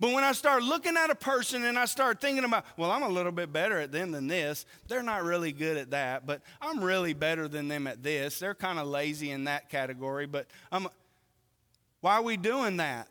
But 0.00 0.12
when 0.12 0.22
I 0.22 0.32
start 0.32 0.62
looking 0.62 0.98
at 0.98 1.08
a 1.08 1.14
person 1.14 1.64
and 1.64 1.78
I 1.78 1.86
start 1.86 2.20
thinking 2.20 2.44
about, 2.44 2.66
well, 2.76 2.90
I'm 2.90 3.04
a 3.04 3.08
little 3.08 3.32
bit 3.32 3.50
better 3.54 3.78
at 3.78 3.90
them 3.90 4.10
than 4.10 4.26
this. 4.26 4.66
They're 4.86 5.02
not 5.02 5.24
really 5.24 5.52
good 5.52 5.78
at 5.78 5.92
that, 5.92 6.26
but 6.26 6.42
I'm 6.60 6.84
really 6.84 7.14
better 7.14 7.48
than 7.48 7.68
them 7.68 7.86
at 7.86 8.02
this. 8.02 8.38
They're 8.38 8.54
kind 8.54 8.78
of 8.78 8.86
lazy 8.86 9.30
in 9.30 9.44
that 9.44 9.70
category, 9.70 10.26
but 10.26 10.46
I'm 10.70 10.88
why 12.02 12.16
are 12.16 12.22
we 12.22 12.36
doing 12.36 12.76
that? 12.76 13.08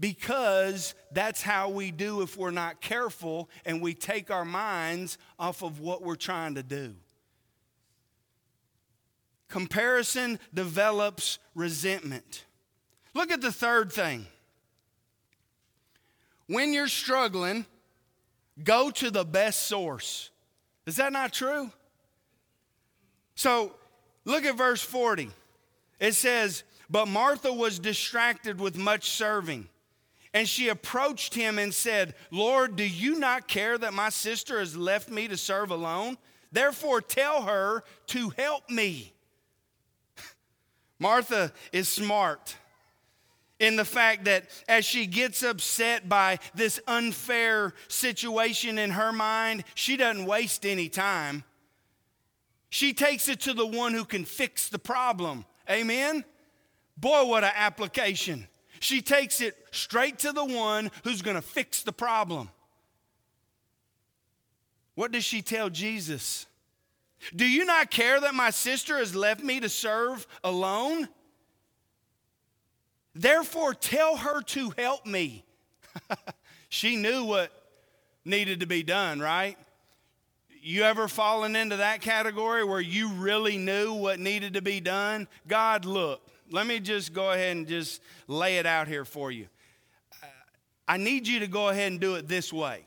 Because 0.00 0.94
that's 1.12 1.42
how 1.42 1.68
we 1.70 1.90
do 1.90 2.22
if 2.22 2.36
we're 2.36 2.50
not 2.50 2.80
careful 2.80 3.48
and 3.64 3.82
we 3.82 3.94
take 3.94 4.30
our 4.30 4.44
minds 4.44 5.18
off 5.38 5.62
of 5.62 5.80
what 5.80 6.02
we're 6.02 6.16
trying 6.16 6.54
to 6.54 6.62
do. 6.62 6.94
Comparison 9.48 10.38
develops 10.52 11.38
resentment. 11.54 12.44
Look 13.14 13.30
at 13.30 13.40
the 13.40 13.50
third 13.50 13.90
thing. 13.92 14.26
When 16.46 16.72
you're 16.72 16.88
struggling, 16.88 17.66
go 18.62 18.90
to 18.90 19.10
the 19.10 19.24
best 19.24 19.64
source. 19.64 20.30
Is 20.86 20.96
that 20.96 21.12
not 21.12 21.32
true? 21.32 21.70
So 23.34 23.74
look 24.24 24.44
at 24.44 24.56
verse 24.56 24.82
40. 24.82 25.30
It 25.98 26.14
says, 26.14 26.62
But 26.88 27.08
Martha 27.08 27.52
was 27.52 27.78
distracted 27.78 28.60
with 28.60 28.76
much 28.76 29.10
serving. 29.10 29.68
And 30.38 30.48
she 30.48 30.68
approached 30.68 31.34
him 31.34 31.58
and 31.58 31.74
said, 31.74 32.14
Lord, 32.30 32.76
do 32.76 32.88
you 32.88 33.18
not 33.18 33.48
care 33.48 33.76
that 33.76 33.92
my 33.92 34.08
sister 34.08 34.60
has 34.60 34.76
left 34.76 35.10
me 35.10 35.26
to 35.26 35.36
serve 35.36 35.72
alone? 35.72 36.16
Therefore, 36.52 37.00
tell 37.00 37.42
her 37.42 37.82
to 38.06 38.28
help 38.38 38.70
me. 38.70 39.12
Martha 41.00 41.52
is 41.72 41.88
smart 41.88 42.54
in 43.58 43.74
the 43.74 43.84
fact 43.84 44.26
that 44.26 44.48
as 44.68 44.84
she 44.84 45.06
gets 45.06 45.42
upset 45.42 46.08
by 46.08 46.38
this 46.54 46.78
unfair 46.86 47.74
situation 47.88 48.78
in 48.78 48.92
her 48.92 49.10
mind, 49.10 49.64
she 49.74 49.96
doesn't 49.96 50.24
waste 50.24 50.64
any 50.64 50.88
time. 50.88 51.42
She 52.70 52.92
takes 52.92 53.28
it 53.28 53.40
to 53.40 53.54
the 53.54 53.66
one 53.66 53.92
who 53.92 54.04
can 54.04 54.24
fix 54.24 54.68
the 54.68 54.78
problem. 54.78 55.44
Amen? 55.68 56.24
Boy, 56.96 57.24
what 57.24 57.42
an 57.42 57.50
application. 57.56 58.46
She 58.80 59.00
takes 59.02 59.40
it 59.40 59.56
straight 59.70 60.18
to 60.20 60.32
the 60.32 60.44
one 60.44 60.90
who's 61.04 61.22
going 61.22 61.36
to 61.36 61.42
fix 61.42 61.82
the 61.82 61.92
problem. 61.92 62.50
What 64.94 65.12
does 65.12 65.24
she 65.24 65.42
tell 65.42 65.70
Jesus? 65.70 66.46
Do 67.34 67.48
you 67.48 67.64
not 67.64 67.90
care 67.90 68.20
that 68.20 68.34
my 68.34 68.50
sister 68.50 68.98
has 68.98 69.14
left 69.14 69.42
me 69.42 69.60
to 69.60 69.68
serve 69.68 70.26
alone? 70.42 71.08
Therefore, 73.14 73.74
tell 73.74 74.16
her 74.16 74.42
to 74.42 74.72
help 74.78 75.06
me. 75.06 75.44
she 76.68 76.96
knew 76.96 77.24
what 77.24 77.52
needed 78.24 78.60
to 78.60 78.66
be 78.66 78.82
done, 78.82 79.20
right? 79.20 79.56
You 80.60 80.82
ever 80.82 81.08
fallen 81.08 81.56
into 81.56 81.76
that 81.76 82.00
category 82.00 82.64
where 82.64 82.80
you 82.80 83.08
really 83.08 83.56
knew 83.56 83.92
what 83.94 84.20
needed 84.20 84.54
to 84.54 84.62
be 84.62 84.80
done? 84.80 85.26
God, 85.46 85.84
look, 85.84 86.20
let 86.50 86.66
me 86.66 86.80
just 86.80 87.12
go 87.12 87.30
ahead 87.30 87.56
and 87.56 87.66
just 87.66 88.02
lay 88.26 88.58
it 88.58 88.66
out 88.66 88.88
here 88.88 89.04
for 89.04 89.30
you. 89.30 89.46
I 90.86 90.96
need 90.96 91.28
you 91.28 91.40
to 91.40 91.46
go 91.46 91.68
ahead 91.68 91.92
and 91.92 92.00
do 92.00 92.14
it 92.14 92.28
this 92.28 92.52
way. 92.52 92.84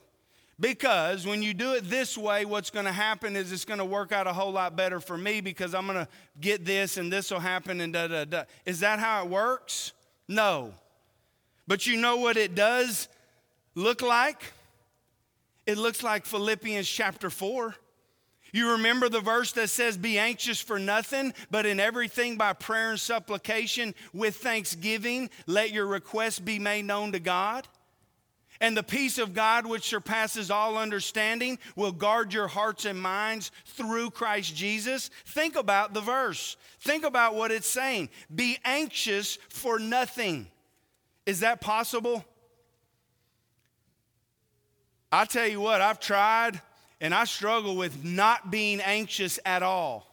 Because 0.60 1.26
when 1.26 1.42
you 1.42 1.56
do 1.56 1.74
it 1.74 1.90
this 1.90 2.16
way, 2.16 2.46
what's 2.46 2.70
going 2.70 2.86
to 2.86 2.92
happen 2.92 3.36
is 3.36 3.52
it's 3.52 3.66
going 3.66 3.80
to 3.80 3.86
work 3.86 4.12
out 4.12 4.28
a 4.28 4.34
whole 4.34 4.52
lot 4.52 4.76
better 4.76 5.00
for 5.00 5.18
me 5.18 5.42
because 5.42 5.74
I'm 5.74 5.88
going 5.88 5.98
to 5.98 6.08
get 6.40 6.66
this 6.66 6.98
and 6.98 7.12
this 7.12 7.32
will 7.32 7.40
happen 7.40 7.82
and 7.82 7.92
da 7.92 8.08
da 8.08 8.26
da. 8.26 8.44
Is 8.66 8.82
that 8.82 9.00
how 9.00 9.24
it 9.24 9.30
works? 9.30 9.94
No. 10.28 10.74
But 11.68 11.88
you 11.88 11.98
know 11.98 12.18
what 12.18 12.38
it 12.38 12.54
does 12.54 13.08
look 13.74 14.04
like? 14.04 14.54
It 15.66 15.78
looks 15.78 16.04
like 16.04 16.26
Philippians 16.26 16.88
chapter 16.88 17.30
4. 17.30 17.76
You 18.54 18.72
remember 18.72 19.08
the 19.08 19.22
verse 19.22 19.52
that 19.54 19.70
says, 19.70 19.98
Be 19.98 20.18
anxious 20.18 20.60
for 20.60 20.80
nothing, 20.80 21.34
but 21.50 21.66
in 21.66 21.80
everything 21.80 22.38
by 22.38 22.54
prayer 22.54 22.92
and 22.92 23.00
supplication 23.00 23.96
with 24.14 24.38
thanksgiving, 24.38 25.30
let 25.48 25.72
your 25.72 25.86
requests 25.86 26.40
be 26.40 26.60
made 26.60 26.86
known 26.86 27.12
to 27.14 27.20
God? 27.20 27.68
And 28.60 28.78
the 28.78 28.84
peace 28.84 29.18
of 29.18 29.34
God, 29.34 29.66
which 29.66 29.90
surpasses 29.90 30.52
all 30.52 30.78
understanding, 30.78 31.58
will 31.76 31.92
guard 31.92 32.32
your 32.32 32.48
hearts 32.48 32.86
and 32.86 33.02
minds 33.02 33.52
through 33.66 34.12
Christ 34.12 34.56
Jesus. 34.56 35.10
Think 35.26 35.56
about 35.56 35.96
the 35.96 36.02
verse. 36.02 36.58
Think 36.80 37.04
about 37.04 37.34
what 37.34 37.52
it's 37.52 37.68
saying. 37.68 38.10
Be 38.34 38.60
anxious 38.64 39.40
for 39.50 39.80
nothing. 39.80 40.46
Is 41.26 41.40
that 41.40 41.60
possible? 41.60 42.24
I 45.12 45.26
tell 45.26 45.48
you 45.48 45.60
what, 45.60 45.82
I've 45.82 46.00
tried 46.00 46.62
and 47.02 47.14
I 47.14 47.26
struggle 47.26 47.76
with 47.76 48.06
not 48.06 48.52
being 48.52 48.80
anxious 48.80 49.40
at 49.44 49.64
all. 49.64 50.08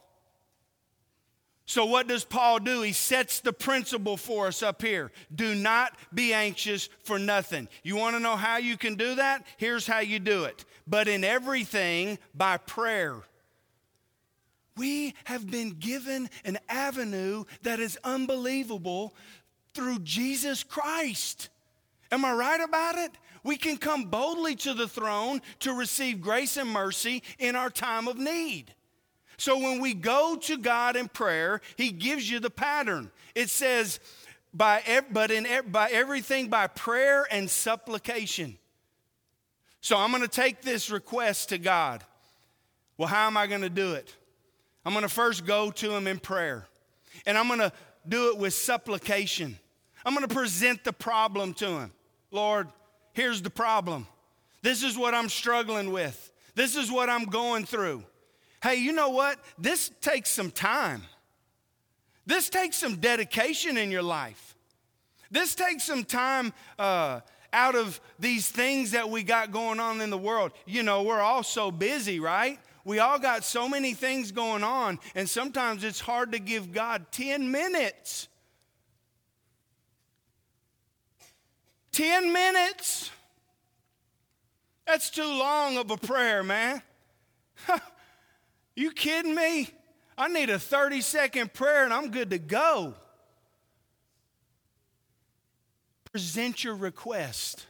So, 1.65 1.85
what 1.85 2.07
does 2.07 2.23
Paul 2.23 2.57
do? 2.57 2.81
He 2.81 2.93
sets 2.93 3.41
the 3.41 3.53
principle 3.53 4.17
for 4.17 4.47
us 4.47 4.63
up 4.63 4.81
here. 4.81 5.11
Do 5.33 5.53
not 5.53 5.93
be 6.11 6.33
anxious 6.33 6.89
for 7.03 7.19
nothing. 7.19 7.69
You 7.83 7.95
want 7.95 8.15
to 8.15 8.19
know 8.19 8.35
how 8.35 8.57
you 8.57 8.75
can 8.75 8.95
do 8.95 9.15
that? 9.15 9.45
Here's 9.57 9.85
how 9.85 9.99
you 9.99 10.17
do 10.17 10.45
it. 10.45 10.65
But 10.87 11.07
in 11.07 11.23
everything, 11.23 12.17
by 12.33 12.57
prayer. 12.57 13.17
We 14.75 15.13
have 15.25 15.51
been 15.51 15.71
given 15.71 16.31
an 16.43 16.57
avenue 16.69 17.43
that 17.61 17.79
is 17.79 17.99
unbelievable 18.03 19.13
through 19.75 19.99
Jesus 19.99 20.63
Christ. 20.63 21.49
Am 22.11 22.25
I 22.25 22.33
right 22.33 22.61
about 22.61 22.97
it? 22.97 23.11
We 23.43 23.55
can 23.55 23.77
come 23.77 24.05
boldly 24.05 24.55
to 24.57 24.73
the 24.73 24.87
throne 24.87 25.41
to 25.59 25.73
receive 25.73 26.21
grace 26.21 26.57
and 26.57 26.69
mercy 26.69 27.23
in 27.37 27.55
our 27.55 27.69
time 27.69 28.07
of 28.07 28.17
need. 28.17 28.73
So 29.37 29.57
when 29.57 29.79
we 29.79 29.93
go 29.93 30.35
to 30.41 30.57
God 30.57 30.95
in 30.95 31.07
prayer, 31.07 31.61
He 31.77 31.91
gives 31.91 32.29
you 32.29 32.39
the 32.39 32.49
pattern. 32.49 33.11
It 33.35 33.49
says, 33.49 33.99
by, 34.53 34.81
but 35.11 35.31
in, 35.31 35.47
by 35.71 35.89
everything 35.91 36.49
by 36.49 36.67
prayer 36.67 37.25
and 37.31 37.49
supplication. 37.49 38.57
So 39.81 39.95
I'm 39.95 40.11
going 40.11 40.23
to 40.23 40.27
take 40.27 40.61
this 40.61 40.89
request 40.89 41.49
to 41.49 41.57
God. 41.57 42.03
Well, 42.97 43.07
how 43.07 43.27
am 43.27 43.37
I 43.37 43.47
going 43.47 43.61
to 43.61 43.69
do 43.69 43.93
it? 43.93 44.13
I'm 44.85 44.91
going 44.91 45.03
to 45.03 45.09
first 45.09 45.45
go 45.45 45.71
to 45.71 45.91
Him 45.91 46.07
in 46.07 46.19
prayer, 46.19 46.67
and 47.25 47.37
I'm 47.37 47.47
going 47.47 47.59
to 47.59 47.71
do 48.07 48.29
it 48.29 48.37
with 48.37 48.53
supplication. 48.53 49.57
I'm 50.03 50.13
going 50.13 50.27
to 50.27 50.33
present 50.33 50.83
the 50.83 50.93
problem 50.93 51.53
to 51.55 51.67
Him. 51.67 51.91
Lord, 52.31 52.67
here's 53.13 53.41
the 53.41 53.49
problem. 53.49 54.07
This 54.61 54.83
is 54.83 54.97
what 54.97 55.13
I'm 55.13 55.29
struggling 55.29 55.91
with. 55.91 56.31
This 56.55 56.75
is 56.75 56.91
what 56.91 57.09
I'm 57.09 57.25
going 57.25 57.65
through. 57.65 58.03
Hey, 58.61 58.75
you 58.75 58.91
know 58.91 59.09
what? 59.09 59.39
This 59.57 59.89
takes 60.01 60.29
some 60.29 60.51
time. 60.51 61.03
This 62.25 62.49
takes 62.49 62.75
some 62.77 62.97
dedication 62.97 63.77
in 63.77 63.91
your 63.91 64.03
life. 64.03 64.55
This 65.31 65.55
takes 65.55 65.83
some 65.83 66.03
time 66.03 66.53
uh, 66.77 67.21
out 67.53 67.75
of 67.75 67.99
these 68.19 68.49
things 68.49 68.91
that 68.91 69.09
we 69.09 69.23
got 69.23 69.51
going 69.51 69.79
on 69.79 70.01
in 70.01 70.09
the 70.09 70.17
world. 70.17 70.51
You 70.65 70.83
know, 70.83 71.03
we're 71.03 71.21
all 71.21 71.43
so 71.43 71.71
busy, 71.71 72.19
right? 72.19 72.59
We 72.83 72.99
all 72.99 73.19
got 73.19 73.43
so 73.43 73.69
many 73.69 73.93
things 73.93 74.31
going 74.31 74.63
on, 74.63 74.99
and 75.15 75.29
sometimes 75.29 75.83
it's 75.83 75.99
hard 75.99 76.31
to 76.31 76.39
give 76.39 76.71
God 76.71 77.05
10 77.11 77.51
minutes. 77.51 78.27
10 81.91 82.31
minutes? 82.31 83.11
That's 84.85 85.09
too 85.09 85.23
long 85.23 85.77
of 85.77 85.91
a 85.91 85.97
prayer, 85.97 86.43
man. 86.43 86.81
You 88.79 88.91
kidding 88.91 89.35
me? 89.35 89.67
I 90.17 90.29
need 90.29 90.49
a 90.49 90.57
30 90.57 91.01
second 91.01 91.53
prayer 91.53 91.83
and 91.83 91.93
I'm 91.93 92.11
good 92.11 92.29
to 92.29 92.39
go. 92.39 92.93
Present 96.13 96.63
your 96.63 96.75
request. 96.75 97.65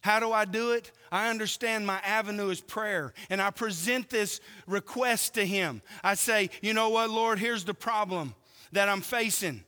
How 0.00 0.18
do 0.18 0.32
I 0.32 0.44
do 0.44 0.72
it? 0.72 0.90
I 1.12 1.30
understand 1.30 1.86
my 1.86 2.00
avenue 2.04 2.48
is 2.48 2.60
prayer, 2.60 3.14
and 3.30 3.40
I 3.40 3.50
present 3.50 4.10
this 4.10 4.40
request 4.66 5.34
to 5.34 5.46
Him. 5.46 5.80
I 6.02 6.14
say, 6.14 6.50
You 6.60 6.74
know 6.74 6.88
what, 6.88 7.08
Lord, 7.08 7.38
here's 7.38 7.62
the 7.62 7.72
problem 7.72 8.34
that 8.72 8.88
I'm 8.88 9.00
facing. 9.00 9.62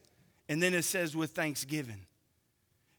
And 0.48 0.60
then 0.60 0.74
it 0.74 0.82
says, 0.82 1.14
with 1.14 1.30
thanksgiving. 1.30 2.00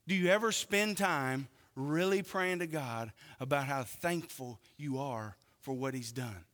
Do 0.07 0.15
you 0.15 0.29
ever 0.29 0.51
spend 0.51 0.97
time 0.97 1.47
really 1.75 2.21
praying 2.21 2.59
to 2.59 2.67
God 2.67 3.11
about 3.39 3.65
how 3.65 3.83
thankful 3.83 4.59
you 4.77 4.99
are 4.99 5.35
for 5.61 5.73
what 5.73 5.93
He's 5.93 6.11
done? 6.11 6.45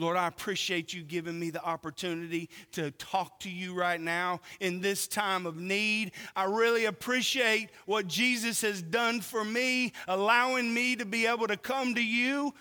Lord, 0.00 0.16
I 0.16 0.28
appreciate 0.28 0.94
you 0.94 1.02
giving 1.02 1.38
me 1.40 1.50
the 1.50 1.62
opportunity 1.64 2.48
to 2.72 2.92
talk 2.92 3.40
to 3.40 3.50
you 3.50 3.74
right 3.74 4.00
now 4.00 4.40
in 4.60 4.80
this 4.80 5.08
time 5.08 5.44
of 5.44 5.56
need. 5.56 6.12
I 6.36 6.44
really 6.44 6.84
appreciate 6.84 7.70
what 7.84 8.06
Jesus 8.06 8.60
has 8.60 8.80
done 8.80 9.20
for 9.20 9.44
me, 9.44 9.92
allowing 10.06 10.72
me 10.72 10.94
to 10.96 11.04
be 11.04 11.26
able 11.26 11.48
to 11.48 11.56
come 11.56 11.96
to 11.96 12.04
you. 12.04 12.54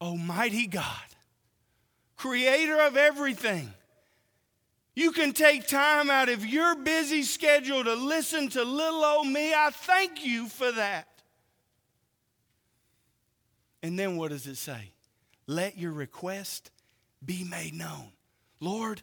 Almighty 0.00 0.68
God, 0.68 0.84
creator 2.16 2.80
of 2.80 2.96
everything. 2.96 3.72
You 4.94 5.12
can 5.12 5.32
take 5.32 5.66
time 5.66 6.10
out 6.10 6.28
of 6.28 6.44
your 6.44 6.74
busy 6.76 7.22
schedule 7.22 7.82
to 7.82 7.94
listen 7.94 8.48
to 8.50 8.62
little 8.62 9.04
old 9.04 9.26
me. 9.26 9.54
I 9.54 9.70
thank 9.72 10.24
you 10.24 10.48
for 10.48 10.70
that. 10.72 11.08
And 13.82 13.98
then 13.98 14.16
what 14.16 14.30
does 14.30 14.46
it 14.46 14.56
say? 14.56 14.92
let 15.46 15.78
your 15.78 15.92
request 15.92 16.70
be 17.24 17.44
made 17.44 17.74
known. 17.74 18.12
Lord, 18.60 19.02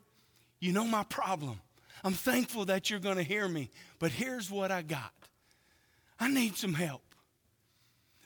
you 0.60 0.72
know 0.72 0.86
my 0.86 1.04
problem. 1.04 1.60
I'm 2.04 2.14
thankful 2.14 2.66
that 2.66 2.90
you're 2.90 3.00
going 3.00 3.18
to 3.18 3.24
hear 3.24 3.48
me, 3.48 3.70
but 4.00 4.12
here's 4.12 4.50
what 4.50 4.72
I 4.72 4.82
got 4.82 5.12
I 6.20 6.30
need 6.30 6.58
some 6.58 6.74
help. 6.74 7.02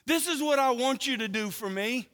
This 0.06 0.26
is 0.26 0.42
what 0.42 0.58
I 0.58 0.72
want 0.72 1.06
you 1.06 1.18
to 1.18 1.28
do 1.28 1.50
for 1.50 1.70
me. 1.70 2.08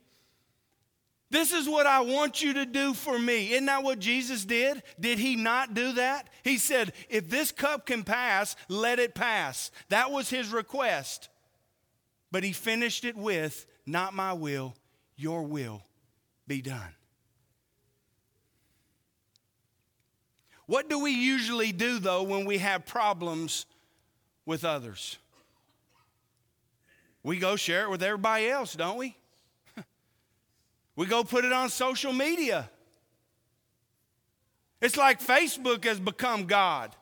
This 1.31 1.53
is 1.53 1.69
what 1.69 1.87
I 1.87 2.01
want 2.01 2.43
you 2.43 2.55
to 2.55 2.67
do 2.67 2.93
for 2.93 3.17
me. 3.17 3.53
Isn't 3.53 3.67
that 3.67 3.85
what 3.85 4.01
Jesus 4.01 4.45
did? 4.45 4.83
Did 4.99 5.19
he 5.19 5.37
not 5.37 5.75
do 5.75 5.93
that? 5.93 6.29
He 6.43 6.59
said, 6.59 6.93
If 7.09 7.31
this 7.31 7.53
cup 7.53 7.87
can 7.87 8.03
pass, 8.03 8.57
let 8.69 8.99
it 8.99 9.15
pass. 9.15 9.71
That 9.91 10.11
was 10.11 10.29
his 10.29 10.53
request. 10.53 11.29
But 12.33 12.43
he 12.43 12.53
finished 12.53 13.05
it 13.05 13.17
with, 13.17 13.67
Not 13.87 14.13
my 14.13 14.33
will, 14.33 14.75
your 15.17 15.45
will 15.45 15.83
be 16.49 16.63
done. 16.63 16.95
What 20.67 20.89
do 20.89 20.99
we 20.99 21.13
usually 21.13 21.71
do, 21.71 22.01
though, 22.01 22.25
when 22.25 22.45
we 22.45 22.59
have 22.59 22.87
problems 22.87 23.67
with 24.47 24.65
others? 24.65 25.17
We 27.23 27.39
go 27.39 27.55
share 27.55 27.85
it 27.85 27.91
with 27.91 28.03
everybody 28.03 28.49
else, 28.49 28.75
don't 28.75 28.97
we? 28.97 29.17
We 31.01 31.07
go 31.07 31.25
put 31.25 31.47
it 31.47 31.53
on 31.53 31.71
social 31.71 32.13
media. 32.13 32.69
It's 34.83 34.99
like 34.99 35.19
Facebook 35.19 35.87
has 35.87 35.99
become 35.99 36.45
God. 36.45 36.95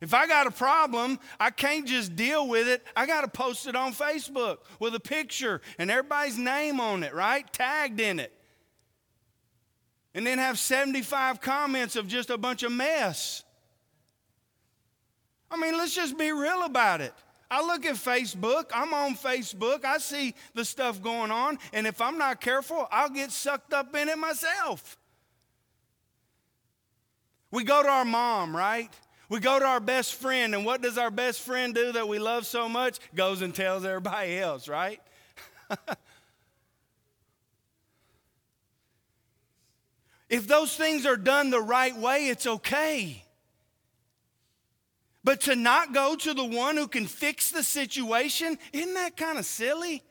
If 0.00 0.14
I 0.14 0.28
got 0.28 0.46
a 0.46 0.52
problem, 0.52 1.18
I 1.40 1.50
can't 1.50 1.84
just 1.84 2.14
deal 2.14 2.46
with 2.46 2.68
it. 2.68 2.86
I 2.94 3.04
got 3.04 3.22
to 3.22 3.28
post 3.28 3.66
it 3.66 3.74
on 3.74 3.94
Facebook 3.94 4.58
with 4.78 4.94
a 4.94 5.00
picture 5.00 5.60
and 5.76 5.90
everybody's 5.90 6.38
name 6.38 6.78
on 6.78 7.02
it, 7.02 7.12
right? 7.14 7.44
Tagged 7.52 7.98
in 7.98 8.20
it. 8.20 8.32
And 10.14 10.24
then 10.24 10.38
have 10.38 10.56
75 10.56 11.40
comments 11.40 11.96
of 11.96 12.06
just 12.06 12.30
a 12.30 12.38
bunch 12.38 12.62
of 12.62 12.70
mess. 12.70 13.42
I 15.50 15.56
mean, 15.56 15.76
let's 15.76 15.96
just 15.96 16.16
be 16.16 16.30
real 16.30 16.62
about 16.62 17.00
it. 17.00 17.12
I 17.52 17.60
look 17.60 17.84
at 17.84 17.96
Facebook, 17.96 18.70
I'm 18.74 18.94
on 18.94 19.14
Facebook, 19.14 19.84
I 19.84 19.98
see 19.98 20.34
the 20.54 20.64
stuff 20.64 21.02
going 21.02 21.30
on, 21.30 21.58
and 21.74 21.86
if 21.86 22.00
I'm 22.00 22.16
not 22.16 22.40
careful, 22.40 22.88
I'll 22.90 23.10
get 23.10 23.30
sucked 23.30 23.74
up 23.74 23.94
in 23.94 24.08
it 24.08 24.16
myself. 24.16 24.96
We 27.50 27.64
go 27.64 27.82
to 27.82 27.88
our 27.90 28.06
mom, 28.06 28.56
right? 28.56 28.88
We 29.28 29.38
go 29.38 29.58
to 29.58 29.66
our 29.66 29.80
best 29.80 30.14
friend, 30.14 30.54
and 30.54 30.64
what 30.64 30.80
does 30.80 30.96
our 30.96 31.10
best 31.10 31.42
friend 31.42 31.74
do 31.74 31.92
that 31.92 32.08
we 32.08 32.18
love 32.18 32.46
so 32.46 32.70
much? 32.70 32.98
Goes 33.14 33.42
and 33.42 33.54
tells 33.54 33.84
everybody 33.84 34.38
else, 34.38 34.66
right? 34.66 35.02
if 40.30 40.46
those 40.46 40.74
things 40.74 41.04
are 41.04 41.18
done 41.18 41.50
the 41.50 41.60
right 41.60 41.94
way, 41.94 42.28
it's 42.28 42.46
okay. 42.46 43.21
But 45.24 45.42
to 45.42 45.54
not 45.54 45.92
go 45.92 46.16
to 46.16 46.34
the 46.34 46.44
one 46.44 46.76
who 46.76 46.88
can 46.88 47.06
fix 47.06 47.50
the 47.50 47.62
situation, 47.62 48.58
isn't 48.72 48.94
that 48.94 49.16
kind 49.16 49.38
of 49.38 49.44
silly? 49.44 50.02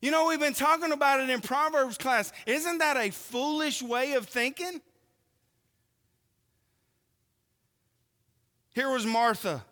You 0.00 0.12
know, 0.12 0.26
we've 0.28 0.38
been 0.38 0.54
talking 0.54 0.92
about 0.92 1.20
it 1.20 1.28
in 1.28 1.40
Proverbs 1.40 1.98
class. 1.98 2.32
Isn't 2.46 2.78
that 2.78 2.96
a 2.96 3.10
foolish 3.10 3.82
way 3.82 4.12
of 4.12 4.26
thinking? 4.26 4.80
Here 8.74 8.90
was 8.90 9.04
Martha, 9.04 9.64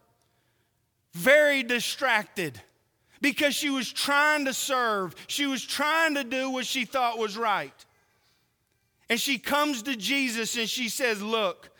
very 1.12 1.62
distracted 1.62 2.60
because 3.20 3.54
she 3.54 3.70
was 3.70 3.90
trying 3.90 4.46
to 4.46 4.52
serve, 4.52 5.14
she 5.28 5.46
was 5.46 5.64
trying 5.64 6.14
to 6.16 6.24
do 6.24 6.50
what 6.50 6.66
she 6.66 6.84
thought 6.84 7.16
was 7.16 7.36
right. 7.36 7.72
And 9.08 9.20
she 9.20 9.38
comes 9.38 9.82
to 9.82 9.94
Jesus 9.94 10.56
and 10.56 10.68
she 10.68 10.88
says, 10.88 11.22
Look, 11.22 11.70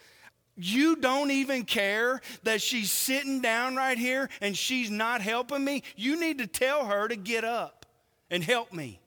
you 0.57 0.97
don't 0.97 1.31
even 1.31 1.65
care 1.65 2.21
that 2.43 2.63
she's 2.63 2.91
sitting 2.91 3.41
down 3.41 3.77
right 3.77 3.99
here 3.99 4.29
and 4.41 4.57
she's 4.57 4.91
not 4.91 5.21
helping 5.21 5.65
me. 5.65 5.83
You 5.97 6.19
need 6.19 6.39
to 6.39 6.47
tell 6.47 6.87
her 6.87 7.09
to 7.09 7.17
get 7.17 7.45
up 7.45 7.87
and 8.31 8.43
help 8.43 8.73
me. 8.73 9.01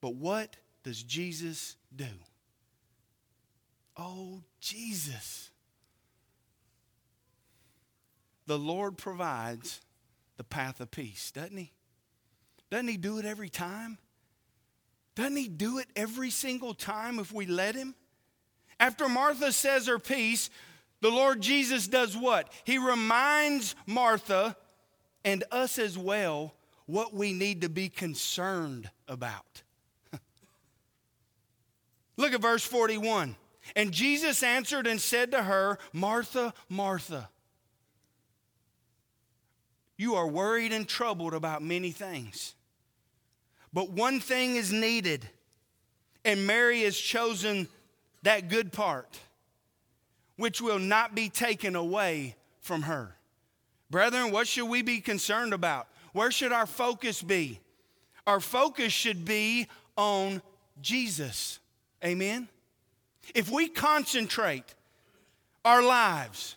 But 0.00 0.14
what 0.14 0.56
does 0.82 1.02
Jesus 1.02 1.76
do? 1.94 2.06
Oh, 3.96 4.42
Jesus 4.60 5.50
the 8.50 8.58
Lord 8.58 8.98
provides 8.98 9.80
the 10.36 10.42
path 10.42 10.80
of 10.80 10.90
peace, 10.90 11.30
doesn't 11.30 11.56
He? 11.56 11.70
Doesn't 12.68 12.88
He 12.88 12.96
do 12.96 13.18
it 13.18 13.24
every 13.24 13.48
time? 13.48 13.96
Doesn't 15.14 15.36
He 15.36 15.46
do 15.46 15.78
it 15.78 15.86
every 15.94 16.30
single 16.30 16.74
time 16.74 17.20
if 17.20 17.32
we 17.32 17.46
let 17.46 17.76
Him? 17.76 17.94
After 18.80 19.10
Martha 19.10 19.52
says 19.52 19.86
her 19.86 19.98
piece, 19.98 20.48
the 21.02 21.10
Lord 21.10 21.42
Jesus 21.42 21.86
does 21.86 22.16
what? 22.16 22.50
He 22.64 22.78
reminds 22.78 23.74
Martha 23.86 24.56
and 25.24 25.44
us 25.52 25.78
as 25.78 25.98
well 25.98 26.54
what 26.86 27.14
we 27.14 27.32
need 27.34 27.60
to 27.60 27.68
be 27.68 27.90
concerned 27.90 28.90
about. 29.06 29.62
Look 32.16 32.32
at 32.32 32.40
verse 32.40 32.64
41. 32.64 33.36
And 33.76 33.92
Jesus 33.92 34.42
answered 34.42 34.86
and 34.86 35.00
said 35.00 35.30
to 35.32 35.42
her, 35.42 35.78
Martha, 35.92 36.54
Martha. 36.68 37.28
You 39.98 40.14
are 40.14 40.26
worried 40.26 40.72
and 40.72 40.88
troubled 40.88 41.34
about 41.34 41.62
many 41.62 41.90
things. 41.90 42.54
But 43.72 43.90
one 43.90 44.18
thing 44.18 44.56
is 44.56 44.72
needed, 44.72 45.28
and 46.24 46.46
Mary 46.46 46.82
has 46.82 46.96
chosen 46.96 47.68
that 48.22 48.48
good 48.48 48.72
part, 48.72 49.18
which 50.36 50.60
will 50.60 50.78
not 50.78 51.14
be 51.14 51.28
taken 51.28 51.76
away 51.76 52.36
from 52.60 52.82
her. 52.82 53.16
Brethren, 53.90 54.30
what 54.30 54.46
should 54.46 54.68
we 54.68 54.82
be 54.82 55.00
concerned 55.00 55.52
about? 55.52 55.88
Where 56.12 56.30
should 56.30 56.52
our 56.52 56.66
focus 56.66 57.22
be? 57.22 57.60
Our 58.26 58.40
focus 58.40 58.92
should 58.92 59.24
be 59.24 59.66
on 59.96 60.42
Jesus. 60.80 61.58
Amen? 62.04 62.48
If 63.34 63.50
we 63.50 63.68
concentrate 63.68 64.74
our 65.64 65.82
lives 65.82 66.56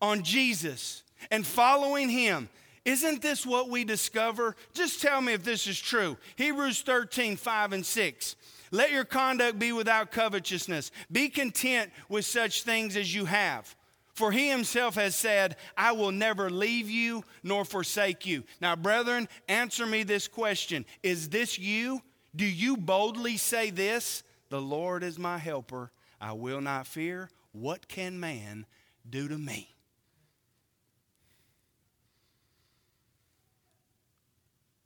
on 0.00 0.22
Jesus 0.22 1.02
and 1.30 1.46
following 1.46 2.08
Him, 2.08 2.48
isn't 2.84 3.22
this 3.22 3.44
what 3.44 3.68
we 3.68 3.84
discover? 3.84 4.54
Just 4.72 5.00
tell 5.00 5.20
me 5.20 5.32
if 5.32 5.42
this 5.42 5.66
is 5.66 5.78
true. 5.78 6.16
Hebrews 6.36 6.82
13, 6.82 7.36
5 7.36 7.72
and 7.72 7.84
6. 7.84 8.36
Let 8.76 8.92
your 8.92 9.06
conduct 9.06 9.58
be 9.58 9.72
without 9.72 10.10
covetousness. 10.10 10.90
Be 11.10 11.30
content 11.30 11.90
with 12.10 12.26
such 12.26 12.62
things 12.62 12.94
as 12.94 13.14
you 13.14 13.24
have. 13.24 13.74
For 14.12 14.30
he 14.30 14.50
himself 14.50 14.96
has 14.96 15.14
said, 15.14 15.56
I 15.78 15.92
will 15.92 16.12
never 16.12 16.50
leave 16.50 16.90
you 16.90 17.24
nor 17.42 17.64
forsake 17.64 18.26
you. 18.26 18.44
Now, 18.60 18.76
brethren, 18.76 19.30
answer 19.48 19.86
me 19.86 20.02
this 20.02 20.28
question 20.28 20.84
Is 21.02 21.30
this 21.30 21.58
you? 21.58 22.02
Do 22.34 22.44
you 22.44 22.76
boldly 22.76 23.38
say 23.38 23.70
this? 23.70 24.22
The 24.50 24.60
Lord 24.60 25.02
is 25.02 25.18
my 25.18 25.38
helper. 25.38 25.90
I 26.20 26.34
will 26.34 26.60
not 26.60 26.86
fear. 26.86 27.30
What 27.52 27.88
can 27.88 28.20
man 28.20 28.66
do 29.08 29.26
to 29.26 29.38
me? 29.38 29.74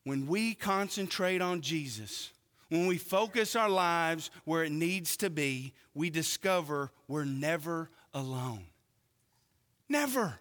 when 0.04 0.26
we 0.26 0.54
concentrate 0.54 1.40
on 1.42 1.60
Jesus, 1.60 2.30
when 2.70 2.86
we 2.86 2.96
focus 2.96 3.54
our 3.54 3.68
lives 3.68 4.30
where 4.44 4.64
it 4.64 4.72
needs 4.72 5.16
to 5.18 5.28
be, 5.28 5.74
we 5.92 6.08
discover 6.08 6.90
we're 7.08 7.24
never 7.24 7.90
alone. 8.14 8.64
Never. 9.88 10.38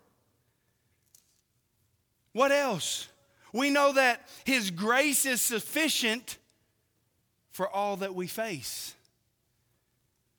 What 2.33 2.51
else? 2.51 3.07
We 3.51 3.71
know 3.71 3.93
that 3.93 4.27
His 4.45 4.69
grace 4.69 5.25
is 5.25 5.41
sufficient 5.41 6.37
for 7.51 7.67
all 7.67 7.97
that 7.97 8.13
we 8.13 8.27
face. 8.27 8.93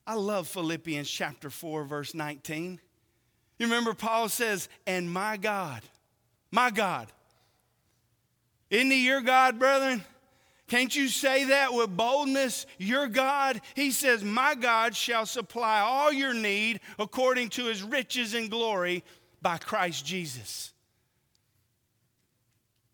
I 0.07 0.15
love 0.15 0.49
Philippians 0.49 1.11
chapter 1.11 1.51
4, 1.51 1.85
verse 1.85 2.15
19. 2.15 2.81
You 3.59 3.67
remember, 3.67 3.95
Paul 3.95 4.29
says, 4.29 4.69
And 4.87 5.11
my 5.11 5.37
God, 5.37 5.83
my 6.51 6.71
God, 6.71 7.09
isn't 8.71 8.91
he 8.91 9.05
your 9.05 9.21
God, 9.21 9.59
brethren? 9.59 10.05
Can't 10.71 10.95
you 10.95 11.09
say 11.09 11.47
that 11.47 11.75
with 11.75 11.97
boldness? 11.97 12.65
Your 12.79 13.09
God, 13.09 13.61
he 13.75 13.91
says, 13.91 14.23
My 14.23 14.55
God 14.55 14.95
shall 14.95 15.27
supply 15.27 15.81
all 15.81 16.13
your 16.13 16.33
need 16.33 16.79
according 16.97 17.49
to 17.51 17.65
his 17.65 17.83
riches 17.83 18.35
and 18.35 18.49
glory 18.49 19.03
by 19.43 19.59
Christ 19.59 20.07
Jesus. 20.07 20.73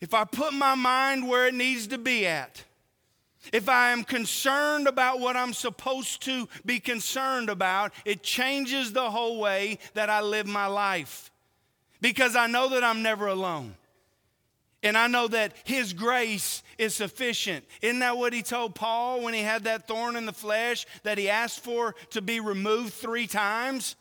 If 0.00 0.14
I 0.14 0.24
put 0.24 0.54
my 0.54 0.74
mind 0.74 1.28
where 1.28 1.48
it 1.48 1.52
needs 1.52 1.88
to 1.88 1.98
be 1.98 2.26
at, 2.26 2.64
if 3.52 3.68
I 3.68 3.90
am 3.90 4.04
concerned 4.04 4.88
about 4.88 5.20
what 5.20 5.36
I'm 5.36 5.52
supposed 5.52 6.22
to 6.22 6.48
be 6.64 6.80
concerned 6.80 7.50
about, 7.50 7.92
it 8.06 8.22
changes 8.22 8.94
the 8.94 9.10
whole 9.10 9.38
way 9.38 9.80
that 9.92 10.08
I 10.08 10.22
live 10.22 10.46
my 10.46 10.66
life 10.66 11.30
because 12.00 12.36
I 12.36 12.46
know 12.46 12.70
that 12.70 12.82
I'm 12.82 13.02
never 13.02 13.26
alone. 13.26 13.74
And 14.87 14.96
I 14.96 15.09
know 15.09 15.27
that 15.27 15.53
His 15.64 15.92
grace 15.92 16.62
is 16.79 16.94
sufficient. 16.94 17.64
Isn't 17.83 17.99
that 17.99 18.16
what 18.16 18.33
He 18.33 18.42
told 18.42 18.77
Paul 18.77 19.20
when 19.20 19.35
he 19.35 19.42
had 19.42 19.64
that 19.64 19.88
thorn 19.88 20.14
in 20.14 20.27
the 20.27 20.33
flesh 20.33 20.87
that 21.03 21.18
he 21.18 21.29
asked 21.29 21.59
for 21.59 21.96
to 22.11 22.22
be 22.22 22.38
removed 22.38 22.92
three 22.92 23.27
times? 23.27 23.96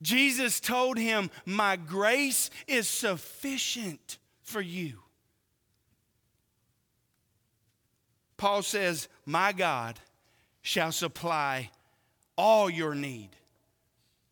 Jesus 0.00 0.58
told 0.58 0.96
him, 0.96 1.30
My 1.44 1.76
grace 1.76 2.48
is 2.66 2.88
sufficient 2.88 4.16
for 4.42 4.62
you. 4.62 4.94
Paul 8.38 8.62
says, 8.62 9.06
My 9.26 9.52
God 9.52 10.00
shall 10.62 10.92
supply 10.92 11.70
all 12.38 12.70
your 12.70 12.94
need. 12.94 13.28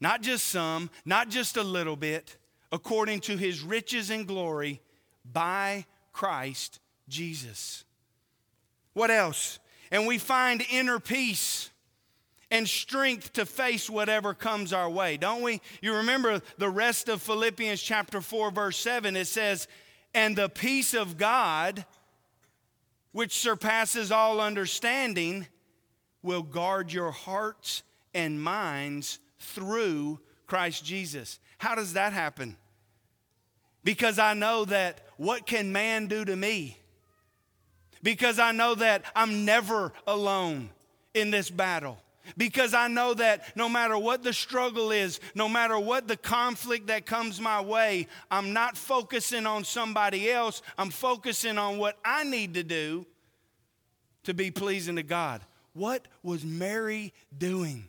Not 0.00 0.22
just 0.22 0.46
some, 0.46 0.88
not 1.04 1.28
just 1.28 1.59
a 1.59 1.62
little 1.62 1.94
bit, 1.94 2.38
according 2.72 3.20
to 3.20 3.37
his 3.37 3.61
riches 3.61 4.09
and 4.09 4.26
glory 4.26 4.80
by 5.32 5.86
Christ 6.12 6.80
Jesus. 7.08 7.84
What 8.92 9.10
else? 9.10 9.58
And 9.90 10.06
we 10.06 10.18
find 10.18 10.64
inner 10.70 11.00
peace 11.00 11.70
and 12.50 12.68
strength 12.68 13.32
to 13.34 13.46
face 13.46 13.88
whatever 13.88 14.34
comes 14.34 14.72
our 14.72 14.90
way, 14.90 15.16
don't 15.16 15.42
we? 15.42 15.60
You 15.80 15.94
remember 15.96 16.42
the 16.58 16.68
rest 16.68 17.08
of 17.08 17.22
Philippians 17.22 17.80
chapter 17.80 18.20
4, 18.20 18.50
verse 18.50 18.76
7, 18.76 19.16
it 19.16 19.26
says, 19.26 19.68
And 20.14 20.36
the 20.36 20.48
peace 20.48 20.94
of 20.94 21.16
God, 21.16 21.84
which 23.12 23.38
surpasses 23.38 24.10
all 24.10 24.40
understanding, 24.40 25.46
will 26.22 26.42
guard 26.42 26.92
your 26.92 27.12
hearts 27.12 27.82
and 28.14 28.42
minds 28.42 29.20
through 29.38 30.18
Christ 30.46 30.84
Jesus. 30.84 31.38
How 31.58 31.74
does 31.74 31.92
that 31.92 32.12
happen? 32.12 32.56
Because 33.84 34.18
I 34.18 34.34
know 34.34 34.64
that 34.66 35.06
what 35.20 35.44
can 35.44 35.70
man 35.70 36.06
do 36.06 36.24
to 36.24 36.35
me? 36.35 36.78
Because 38.02 38.38
I 38.38 38.52
know 38.52 38.74
that 38.76 39.04
I'm 39.14 39.44
never 39.44 39.92
alone 40.06 40.70
in 41.12 41.30
this 41.30 41.50
battle. 41.50 41.98
Because 42.38 42.72
I 42.72 42.88
know 42.88 43.12
that 43.12 43.54
no 43.54 43.68
matter 43.68 43.98
what 43.98 44.22
the 44.22 44.33
struggle 44.33 44.90
is, 44.90 45.20
no 45.35 45.46
matter 45.46 45.78
what 45.78 46.09
the 46.09 46.16
conflict 46.16 46.87
that 46.87 47.04
comes 47.04 47.38
my 47.38 47.61
way, 47.61 48.06
I'm 48.30 48.54
not 48.54 48.78
focusing 48.78 49.44
on 49.44 49.64
somebody 49.64 50.30
else. 50.30 50.62
I'm 50.78 50.88
focusing 50.88 51.59
on 51.59 51.76
what 51.76 51.98
I 52.02 52.24
need 52.24 52.54
to 52.54 52.62
do 52.62 53.04
to 54.22 54.33
be 54.33 54.50
pleasing 54.50 54.96
to 54.96 55.02
God. 55.02 55.42
What 55.74 56.09
was 56.22 56.46
Mary 56.46 57.12
doing? 57.37 57.85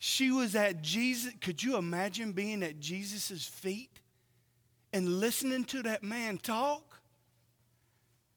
She 0.00 0.32
was 0.32 0.56
at 0.56 0.82
Jesus. 0.82 1.34
Could 1.40 1.62
you 1.62 1.76
imagine 1.76 2.32
being 2.32 2.64
at 2.64 2.80
Jesus' 2.80 3.46
feet 3.46 3.93
and 4.94 5.20
listening 5.20 5.64
to 5.64 5.82
that 5.82 6.02
man 6.02 6.38
talk? 6.38 6.82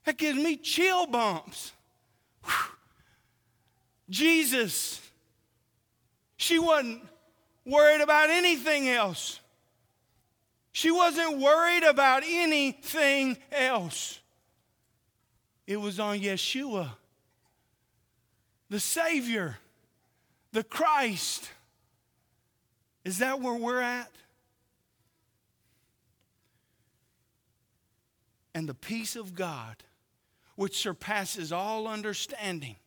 That 0.04 0.18
gives 0.18 0.38
me 0.38 0.58
chill 0.58 1.06
bumps. 1.06 1.72
Whew. 2.44 2.72
Jesus. 4.10 5.00
She 6.36 6.60
wasn't 6.60 7.02
worried 7.66 8.02
about 8.02 8.30
anything 8.30 8.90
else. 8.90 9.40
She 10.72 10.92
wasn't 10.92 11.38
worried 11.38 11.84
about 11.84 12.24
anything 12.26 13.38
else. 13.52 14.20
It 15.66 15.78
was 15.78 16.00
on 16.00 16.20
Yeshua, 16.20 16.90
the 18.70 18.80
Savior, 18.80 19.58
the 20.54 20.64
Christ. 20.64 21.50
Is 23.04 23.18
that 23.20 23.42
where 23.42 23.56
we're 23.56 23.82
at? 23.82 24.12
And 28.58 28.68
the 28.68 28.74
peace 28.74 29.16
of 29.16 29.36
God, 29.36 29.84
which 30.56 30.80
surpasses 30.80 31.52
all 31.52 31.88
understanding, 31.88 32.78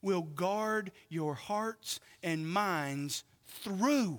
will 0.00 0.22
guard 0.22 0.92
your 1.10 1.34
hearts 1.34 2.00
and 2.22 2.48
minds 2.48 3.22
through 3.46 4.18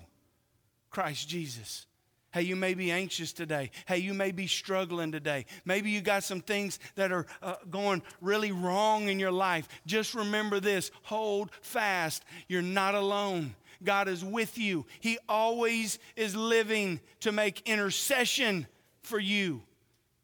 Christ 0.91 1.27
Jesus. 1.27 1.87
Hey, 2.31 2.43
you 2.43 2.55
may 2.55 2.75
be 2.75 2.91
anxious 2.91 3.33
today. 3.33 3.71
Hey, 3.87 3.97
you 3.97 4.13
may 4.13 4.31
be 4.31 4.45
struggling 4.45 5.11
today. 5.11 5.47
Maybe 5.65 5.89
you 5.89 6.01
got 6.01 6.23
some 6.23 6.41
things 6.41 6.77
that 6.93 7.11
are 7.11 7.25
uh, 7.41 7.55
going 7.71 8.03
really 8.21 8.51
wrong 8.51 9.07
in 9.07 9.17
your 9.17 9.31
life. 9.31 9.67
Just 9.87 10.13
remember 10.13 10.59
this 10.59 10.91
hold 11.01 11.49
fast. 11.61 12.23
You're 12.47 12.61
not 12.61 12.93
alone. 12.93 13.55
God 13.83 14.07
is 14.07 14.23
with 14.23 14.59
you. 14.59 14.85
He 14.99 15.17
always 15.27 15.97
is 16.15 16.35
living 16.35 16.99
to 17.21 17.31
make 17.31 17.67
intercession 17.67 18.67
for 19.01 19.17
you. 19.17 19.63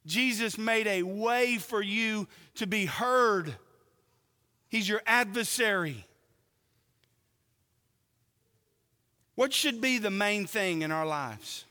Jesus 0.05 0.57
made 0.57 0.87
a 0.87 1.03
way 1.03 1.57
for 1.57 1.81
you 1.81 2.27
to 2.55 2.65
be 2.65 2.85
heard. 2.85 3.55
He's 4.67 4.89
your 4.89 5.01
adversary. 5.05 6.05
What 9.35 9.53
should 9.53 9.81
be 9.81 9.97
the 9.97 10.11
main 10.11 10.47
thing 10.47 10.81
in 10.81 10.91
our 10.91 11.05
lives? 11.05 11.65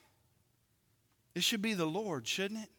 It 1.34 1.42
should 1.42 1.62
be 1.62 1.74
the 1.74 1.86
Lord, 1.86 2.26
shouldn't 2.26 2.62
it? 2.64 2.70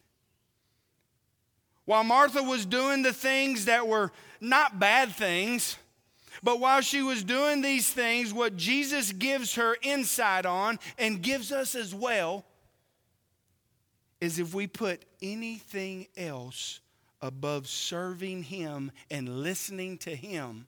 While 1.86 2.04
Martha 2.04 2.44
was 2.44 2.66
doing 2.66 3.02
the 3.02 3.14
things 3.14 3.66
that 3.66 3.88
were 3.88 4.12
not 4.40 4.80
bad 4.80 5.12
things, 5.12 5.78
but 6.44 6.60
while 6.60 6.82
she 6.82 7.02
was 7.02 7.24
doing 7.24 7.62
these 7.62 7.92
things, 7.92 8.34
what 8.34 8.56
Jesus 8.56 9.12
gives 9.12 9.56
her 9.56 9.76
insight 9.82 10.46
on 10.46 10.80
and 10.98 11.22
gives 11.22 11.52
us 11.52 11.76
as 11.76 11.94
well 11.94 12.46
is 14.22 14.40
if 14.40 14.54
we 14.54 14.68
put 14.68 15.04
anything 15.22 16.08
else 16.16 16.80
above 17.22 17.68
serving 17.68 18.44
Him 18.44 18.92
and 19.10 19.42
listening 19.44 19.98
to 20.00 20.16
Him, 20.16 20.68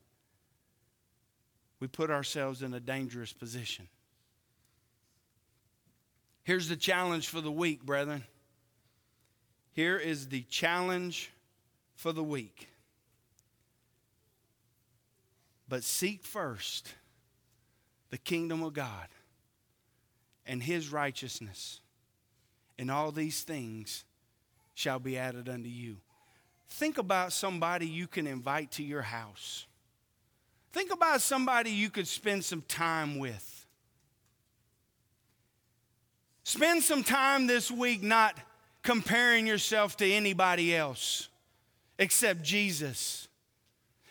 we 1.80 1.86
put 1.86 2.10
ourselves 2.10 2.62
in 2.62 2.74
a 2.74 2.80
dangerous 2.80 3.32
position. 3.32 3.88
Here's 6.42 6.68
the 6.68 6.76
challenge 6.76 7.28
for 7.28 7.40
the 7.40 7.50
week, 7.50 7.84
brethren. 7.84 8.24
Here 9.72 9.96
is 9.96 10.28
the 10.28 10.42
challenge 10.42 11.30
for 11.94 12.12
the 12.12 12.22
week. 12.22 12.68
But 15.68 15.82
seek 15.82 16.22
first 16.22 16.94
the 18.10 18.18
kingdom 18.18 18.62
of 18.62 18.74
God 18.74 19.08
and 20.46 20.62
his 20.62 20.92
righteousness, 20.92 21.80
and 22.78 22.90
all 22.90 23.12
these 23.12 23.42
things 23.42 24.04
shall 24.74 24.98
be 24.98 25.16
added 25.16 25.48
unto 25.48 25.68
you. 25.68 25.96
Think 26.68 26.98
about 26.98 27.32
somebody 27.32 27.86
you 27.86 28.06
can 28.06 28.26
invite 28.26 28.72
to 28.72 28.82
your 28.82 29.02
house. 29.02 29.66
Think 30.72 30.92
about 30.92 31.20
somebody 31.20 31.70
you 31.70 31.88
could 31.88 32.08
spend 32.08 32.44
some 32.44 32.62
time 32.62 33.18
with. 33.18 33.66
Spend 36.42 36.82
some 36.82 37.04
time 37.04 37.46
this 37.46 37.70
week 37.70 38.02
not 38.02 38.36
comparing 38.82 39.46
yourself 39.46 39.96
to 39.98 40.10
anybody 40.10 40.74
else 40.74 41.28
except 41.98 42.42
Jesus. 42.42 43.28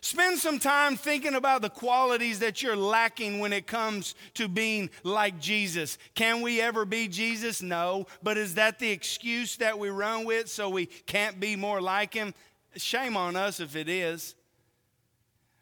Spend 0.04 0.38
some 0.38 0.60
time 0.60 0.98
thinking 0.98 1.34
about 1.34 1.62
the 1.62 1.70
qualities 1.70 2.39
that 2.39 2.62
you're 2.62 2.76
lacking 2.76 3.39
when 3.39 3.54
it 3.54 3.66
comes 3.66 4.16
to 4.34 4.50
being 4.50 4.89
like 5.04 5.39
Jesus. 5.39 5.98
Can 6.13 6.42
we 6.42 6.60
ever 6.60 6.84
be 6.84 7.08
Jesus? 7.08 7.62
No. 7.62 8.06
But 8.22 8.38
is 8.38 8.56
that 8.56 8.80
the 8.80 8.92
excuse 8.92 9.56
that 9.58 9.80
we 9.80 9.88
run 9.88 10.26
with 10.26 10.50
so 10.50 10.68
we 10.70 10.88
can't 10.88 11.39
be 11.39 11.56
more 11.56 11.80
like 11.80 12.13
him? 12.13 12.34
Shame 12.76 13.16
on 13.16 13.38
us 13.38 13.62
if 13.62 13.78
it 13.78 13.88
is. 13.88 14.36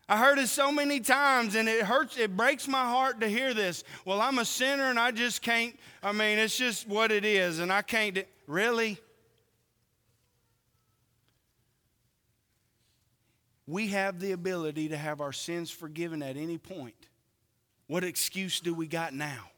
I 0.09 0.17
heard 0.17 0.39
it 0.39 0.47
so 0.47 0.71
many 0.71 1.01
times 1.01 1.53
and 1.53 1.69
it 1.69 1.83
hurts, 1.83 2.17
it 2.17 2.35
breaks 2.35 2.67
my 2.67 2.85
heart 2.85 3.21
to 3.21 3.27
hear 3.27 3.53
this. 3.53 3.83
Well, 4.05 4.23
I'm 4.23 4.39
a 4.39 4.45
sinner 4.45 4.89
and 4.89 4.99
I 4.99 5.11
just 5.11 5.43
can't, 5.43 5.77
I 6.01 6.13
mean, 6.13 6.39
it's 6.39 6.57
just 6.57 6.87
what 6.87 7.11
it 7.11 7.25
is 7.25 7.59
and 7.59 7.71
I 7.71 7.83
can't. 7.83 8.17
Really? 8.47 8.97
We 13.71 13.87
have 13.87 14.19
the 14.19 14.33
ability 14.33 14.89
to 14.89 14.97
have 14.97 15.21
our 15.21 15.31
sins 15.31 15.71
forgiven 15.71 16.21
at 16.21 16.35
any 16.35 16.57
point. 16.57 17.07
What 17.87 18.03
excuse 18.03 18.59
do 18.59 18.73
we 18.73 18.85
got 18.85 19.13
now? 19.13 19.49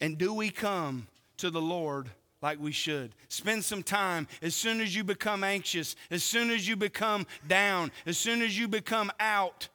And 0.00 0.18
do 0.18 0.34
we 0.34 0.50
come 0.50 1.06
to 1.36 1.50
the 1.50 1.60
Lord 1.60 2.10
like 2.42 2.58
we 2.58 2.72
should? 2.72 3.14
Spend 3.28 3.64
some 3.64 3.84
time 3.84 4.26
as 4.42 4.56
soon 4.56 4.80
as 4.80 4.96
you 4.96 5.04
become 5.04 5.44
anxious, 5.44 5.94
as 6.10 6.24
soon 6.24 6.50
as 6.50 6.66
you 6.66 6.74
become 6.74 7.24
down, 7.46 7.92
as 8.04 8.18
soon 8.18 8.42
as 8.42 8.58
you 8.58 8.66
become 8.66 9.12
out. 9.20 9.68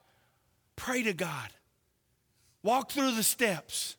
Pray 0.75 1.01
to 1.03 1.13
God. 1.13 1.49
Walk 2.61 2.91
through 2.91 3.15
the 3.15 3.23
steps. 3.23 3.95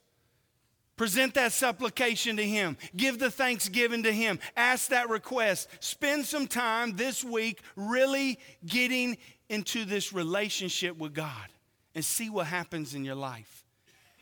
Present 0.96 1.34
that 1.34 1.52
supplication 1.52 2.36
to 2.36 2.44
Him. 2.44 2.76
Give 2.96 3.18
the 3.18 3.30
thanksgiving 3.30 4.02
to 4.02 4.12
Him. 4.12 4.38
Ask 4.56 4.90
that 4.90 5.08
request. 5.08 5.68
Spend 5.80 6.26
some 6.26 6.46
time 6.46 6.96
this 6.96 7.24
week 7.24 7.60
really 7.76 8.38
getting 8.66 9.16
into 9.48 9.84
this 9.84 10.12
relationship 10.12 10.96
with 10.98 11.14
God 11.14 11.48
and 11.94 12.04
see 12.04 12.28
what 12.28 12.46
happens 12.46 12.94
in 12.94 13.04
your 13.04 13.14
life. 13.14 13.64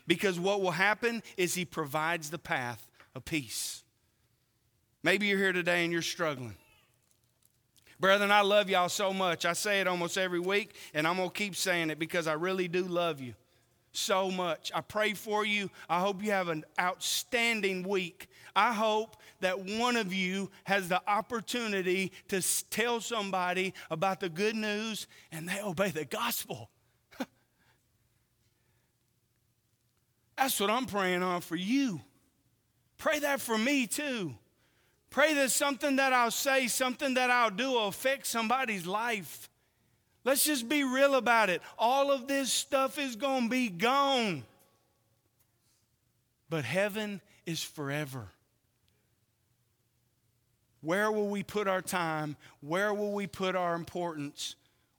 Because 0.07 0.39
what 0.39 0.61
will 0.61 0.71
happen 0.71 1.21
is 1.35 1.53
He 1.53 1.65
provides 1.65 2.29
the 2.29 2.39
path 2.39 2.87
of 3.15 3.25
peace. 3.25 3.83
Maybe 5.03 5.27
you're 5.27 5.37
here 5.37 5.53
today 5.53 5.83
and 5.83 5.91
you're 5.91 6.01
struggling. 6.01 6.55
Brethren, 7.99 8.31
I 8.31 8.41
love 8.41 8.69
y'all 8.69 8.89
so 8.89 9.13
much. 9.13 9.45
I 9.45 9.53
say 9.53 9.81
it 9.81 9.87
almost 9.87 10.17
every 10.17 10.39
week, 10.39 10.73
and 10.93 11.05
I'm 11.07 11.17
going 11.17 11.29
to 11.29 11.35
keep 11.35 11.55
saying 11.55 11.91
it 11.91 11.99
because 11.99 12.27
I 12.27 12.33
really 12.33 12.67
do 12.67 12.83
love 12.83 13.19
you 13.19 13.35
so 13.91 14.31
much. 14.31 14.71
I 14.73 14.81
pray 14.81 15.13
for 15.13 15.45
you. 15.45 15.69
I 15.89 15.99
hope 15.99 16.23
you 16.23 16.31
have 16.31 16.47
an 16.49 16.63
outstanding 16.79 17.87
week. 17.87 18.29
I 18.55 18.73
hope 18.73 19.17
that 19.39 19.59
one 19.59 19.95
of 19.95 20.13
you 20.13 20.51
has 20.63 20.89
the 20.89 21.01
opportunity 21.07 22.11
to 22.29 22.41
tell 22.69 23.01
somebody 23.01 23.73
about 23.89 24.19
the 24.19 24.29
good 24.29 24.55
news 24.55 25.07
and 25.31 25.47
they 25.47 25.61
obey 25.61 25.91
the 25.91 26.05
gospel. 26.05 26.69
That's 30.37 30.59
what 30.59 30.69
I'm 30.69 30.85
praying 30.85 31.23
on 31.23 31.41
for 31.41 31.55
you. 31.55 32.01
Pray 32.97 33.19
that 33.19 33.41
for 33.41 33.57
me 33.57 33.87
too. 33.87 34.35
Pray 35.09 35.33
that 35.33 35.51
something 35.51 35.97
that 35.97 36.13
I'll 36.13 36.31
say, 36.31 36.67
something 36.67 37.15
that 37.15 37.29
I'll 37.29 37.51
do 37.51 37.71
will 37.71 37.87
affect 37.87 38.25
somebody's 38.25 38.87
life. 38.87 39.49
Let's 40.23 40.43
just 40.43 40.69
be 40.69 40.83
real 40.83 41.15
about 41.15 41.49
it. 41.49 41.61
All 41.77 42.11
of 42.11 42.27
this 42.27 42.51
stuff 42.51 42.99
is 42.99 43.15
going 43.15 43.43
to 43.43 43.49
be 43.49 43.69
gone. 43.69 44.43
But 46.49 46.63
heaven 46.63 47.21
is 47.45 47.63
forever. 47.63 48.27
Where 50.81 51.11
will 51.11 51.29
we 51.29 51.43
put 51.43 51.67
our 51.67 51.81
time? 51.81 52.35
Where 52.61 52.93
will 52.93 53.13
we 53.13 53.27
put 53.27 53.55
our 53.55 53.75
importance? 53.75 54.55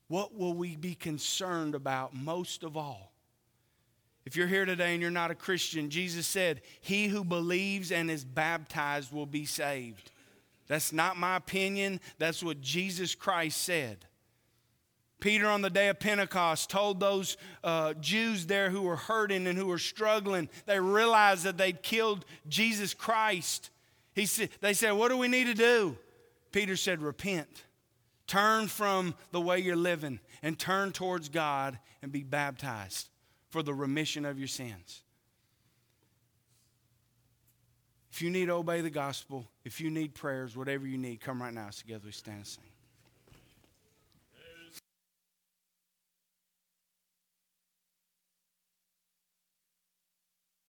What 0.09 0.35
will 0.35 0.55
we 0.55 0.77
be 0.77 0.95
concerned 0.95 1.75
about 1.75 2.15
most 2.15 2.65
of 2.65 2.77
all? 2.77 3.13
If 4.25 4.37
you're 4.37 4.47
here 4.47 4.65
today 4.65 4.93
and 4.93 5.03
you're 5.03 5.11
not 5.11 5.33
a 5.33 5.35
Christian, 5.35 5.91
Jesus 5.91 6.27
said, 6.27 6.63
He 6.81 7.09
who 7.09 7.25
believes 7.25 7.91
and 7.91 8.11
is 8.11 8.25
baptized 8.25 9.13
will 9.13 9.27
be 9.27 9.45
saved. 9.45 10.13
That's 10.69 10.93
not 10.93 11.17
my 11.17 11.37
opinion, 11.37 12.01
that's 12.19 12.43
what 12.43 12.61
Jesus 12.61 13.15
Christ 13.15 13.61
said. 13.61 14.07
Peter, 15.23 15.47
on 15.47 15.63
the 15.63 15.71
day 15.71 15.87
of 15.87 16.01
Pentecost, 16.01 16.69
told 16.69 16.99
those 16.99 17.37
uh, 17.63 17.95
Jews 17.95 18.47
there 18.47 18.71
who 18.71 18.83
were 18.83 18.97
hurting 18.97 19.47
and 19.47 19.57
who 19.57 19.67
were 19.67 19.79
struggling, 19.79 20.49
they 20.67 20.81
realized 20.81 21.45
that 21.45 21.57
they'd 21.57 21.81
killed 21.81 22.25
Jesus 22.49 22.93
Christ. 22.93 23.71
He 24.17 24.27
said, 24.27 24.49
they 24.61 24.75
said, 24.75 24.91
What 24.91 25.11
do 25.13 25.17
we 25.17 25.29
need 25.29 25.45
to 25.45 25.55
do? 25.55 25.97
Peter 26.51 26.75
said, 26.75 27.01
Repent. 27.01 27.63
Turn 28.27 28.67
from 28.67 29.15
the 29.31 29.41
way 29.41 29.61
you're 29.61 29.77
living 29.77 30.19
and 30.43 30.59
turn 30.59 30.91
towards 30.91 31.29
God 31.29 31.79
and 32.03 32.11
be 32.11 32.25
baptized 32.25 33.09
for 33.49 33.63
the 33.63 33.73
remission 33.73 34.25
of 34.25 34.41
your 34.41 34.49
sins. 34.49 35.03
If 38.11 38.23
you 38.23 38.29
need 38.29 38.47
to 38.47 38.55
obey 38.55 38.81
the 38.81 38.91
gospel, 38.91 39.47
if 39.65 39.81
you 39.81 39.89
need 39.89 40.15
prayers, 40.15 40.57
whatever 40.57 40.85
you 40.85 40.99
need, 40.99 41.21
come 41.21 41.41
right 41.41 41.55
now. 41.55 41.69
Together 41.71 42.03
we 42.07 42.13
stand 42.13 42.39
and 42.39 42.47
sing. 42.47 42.72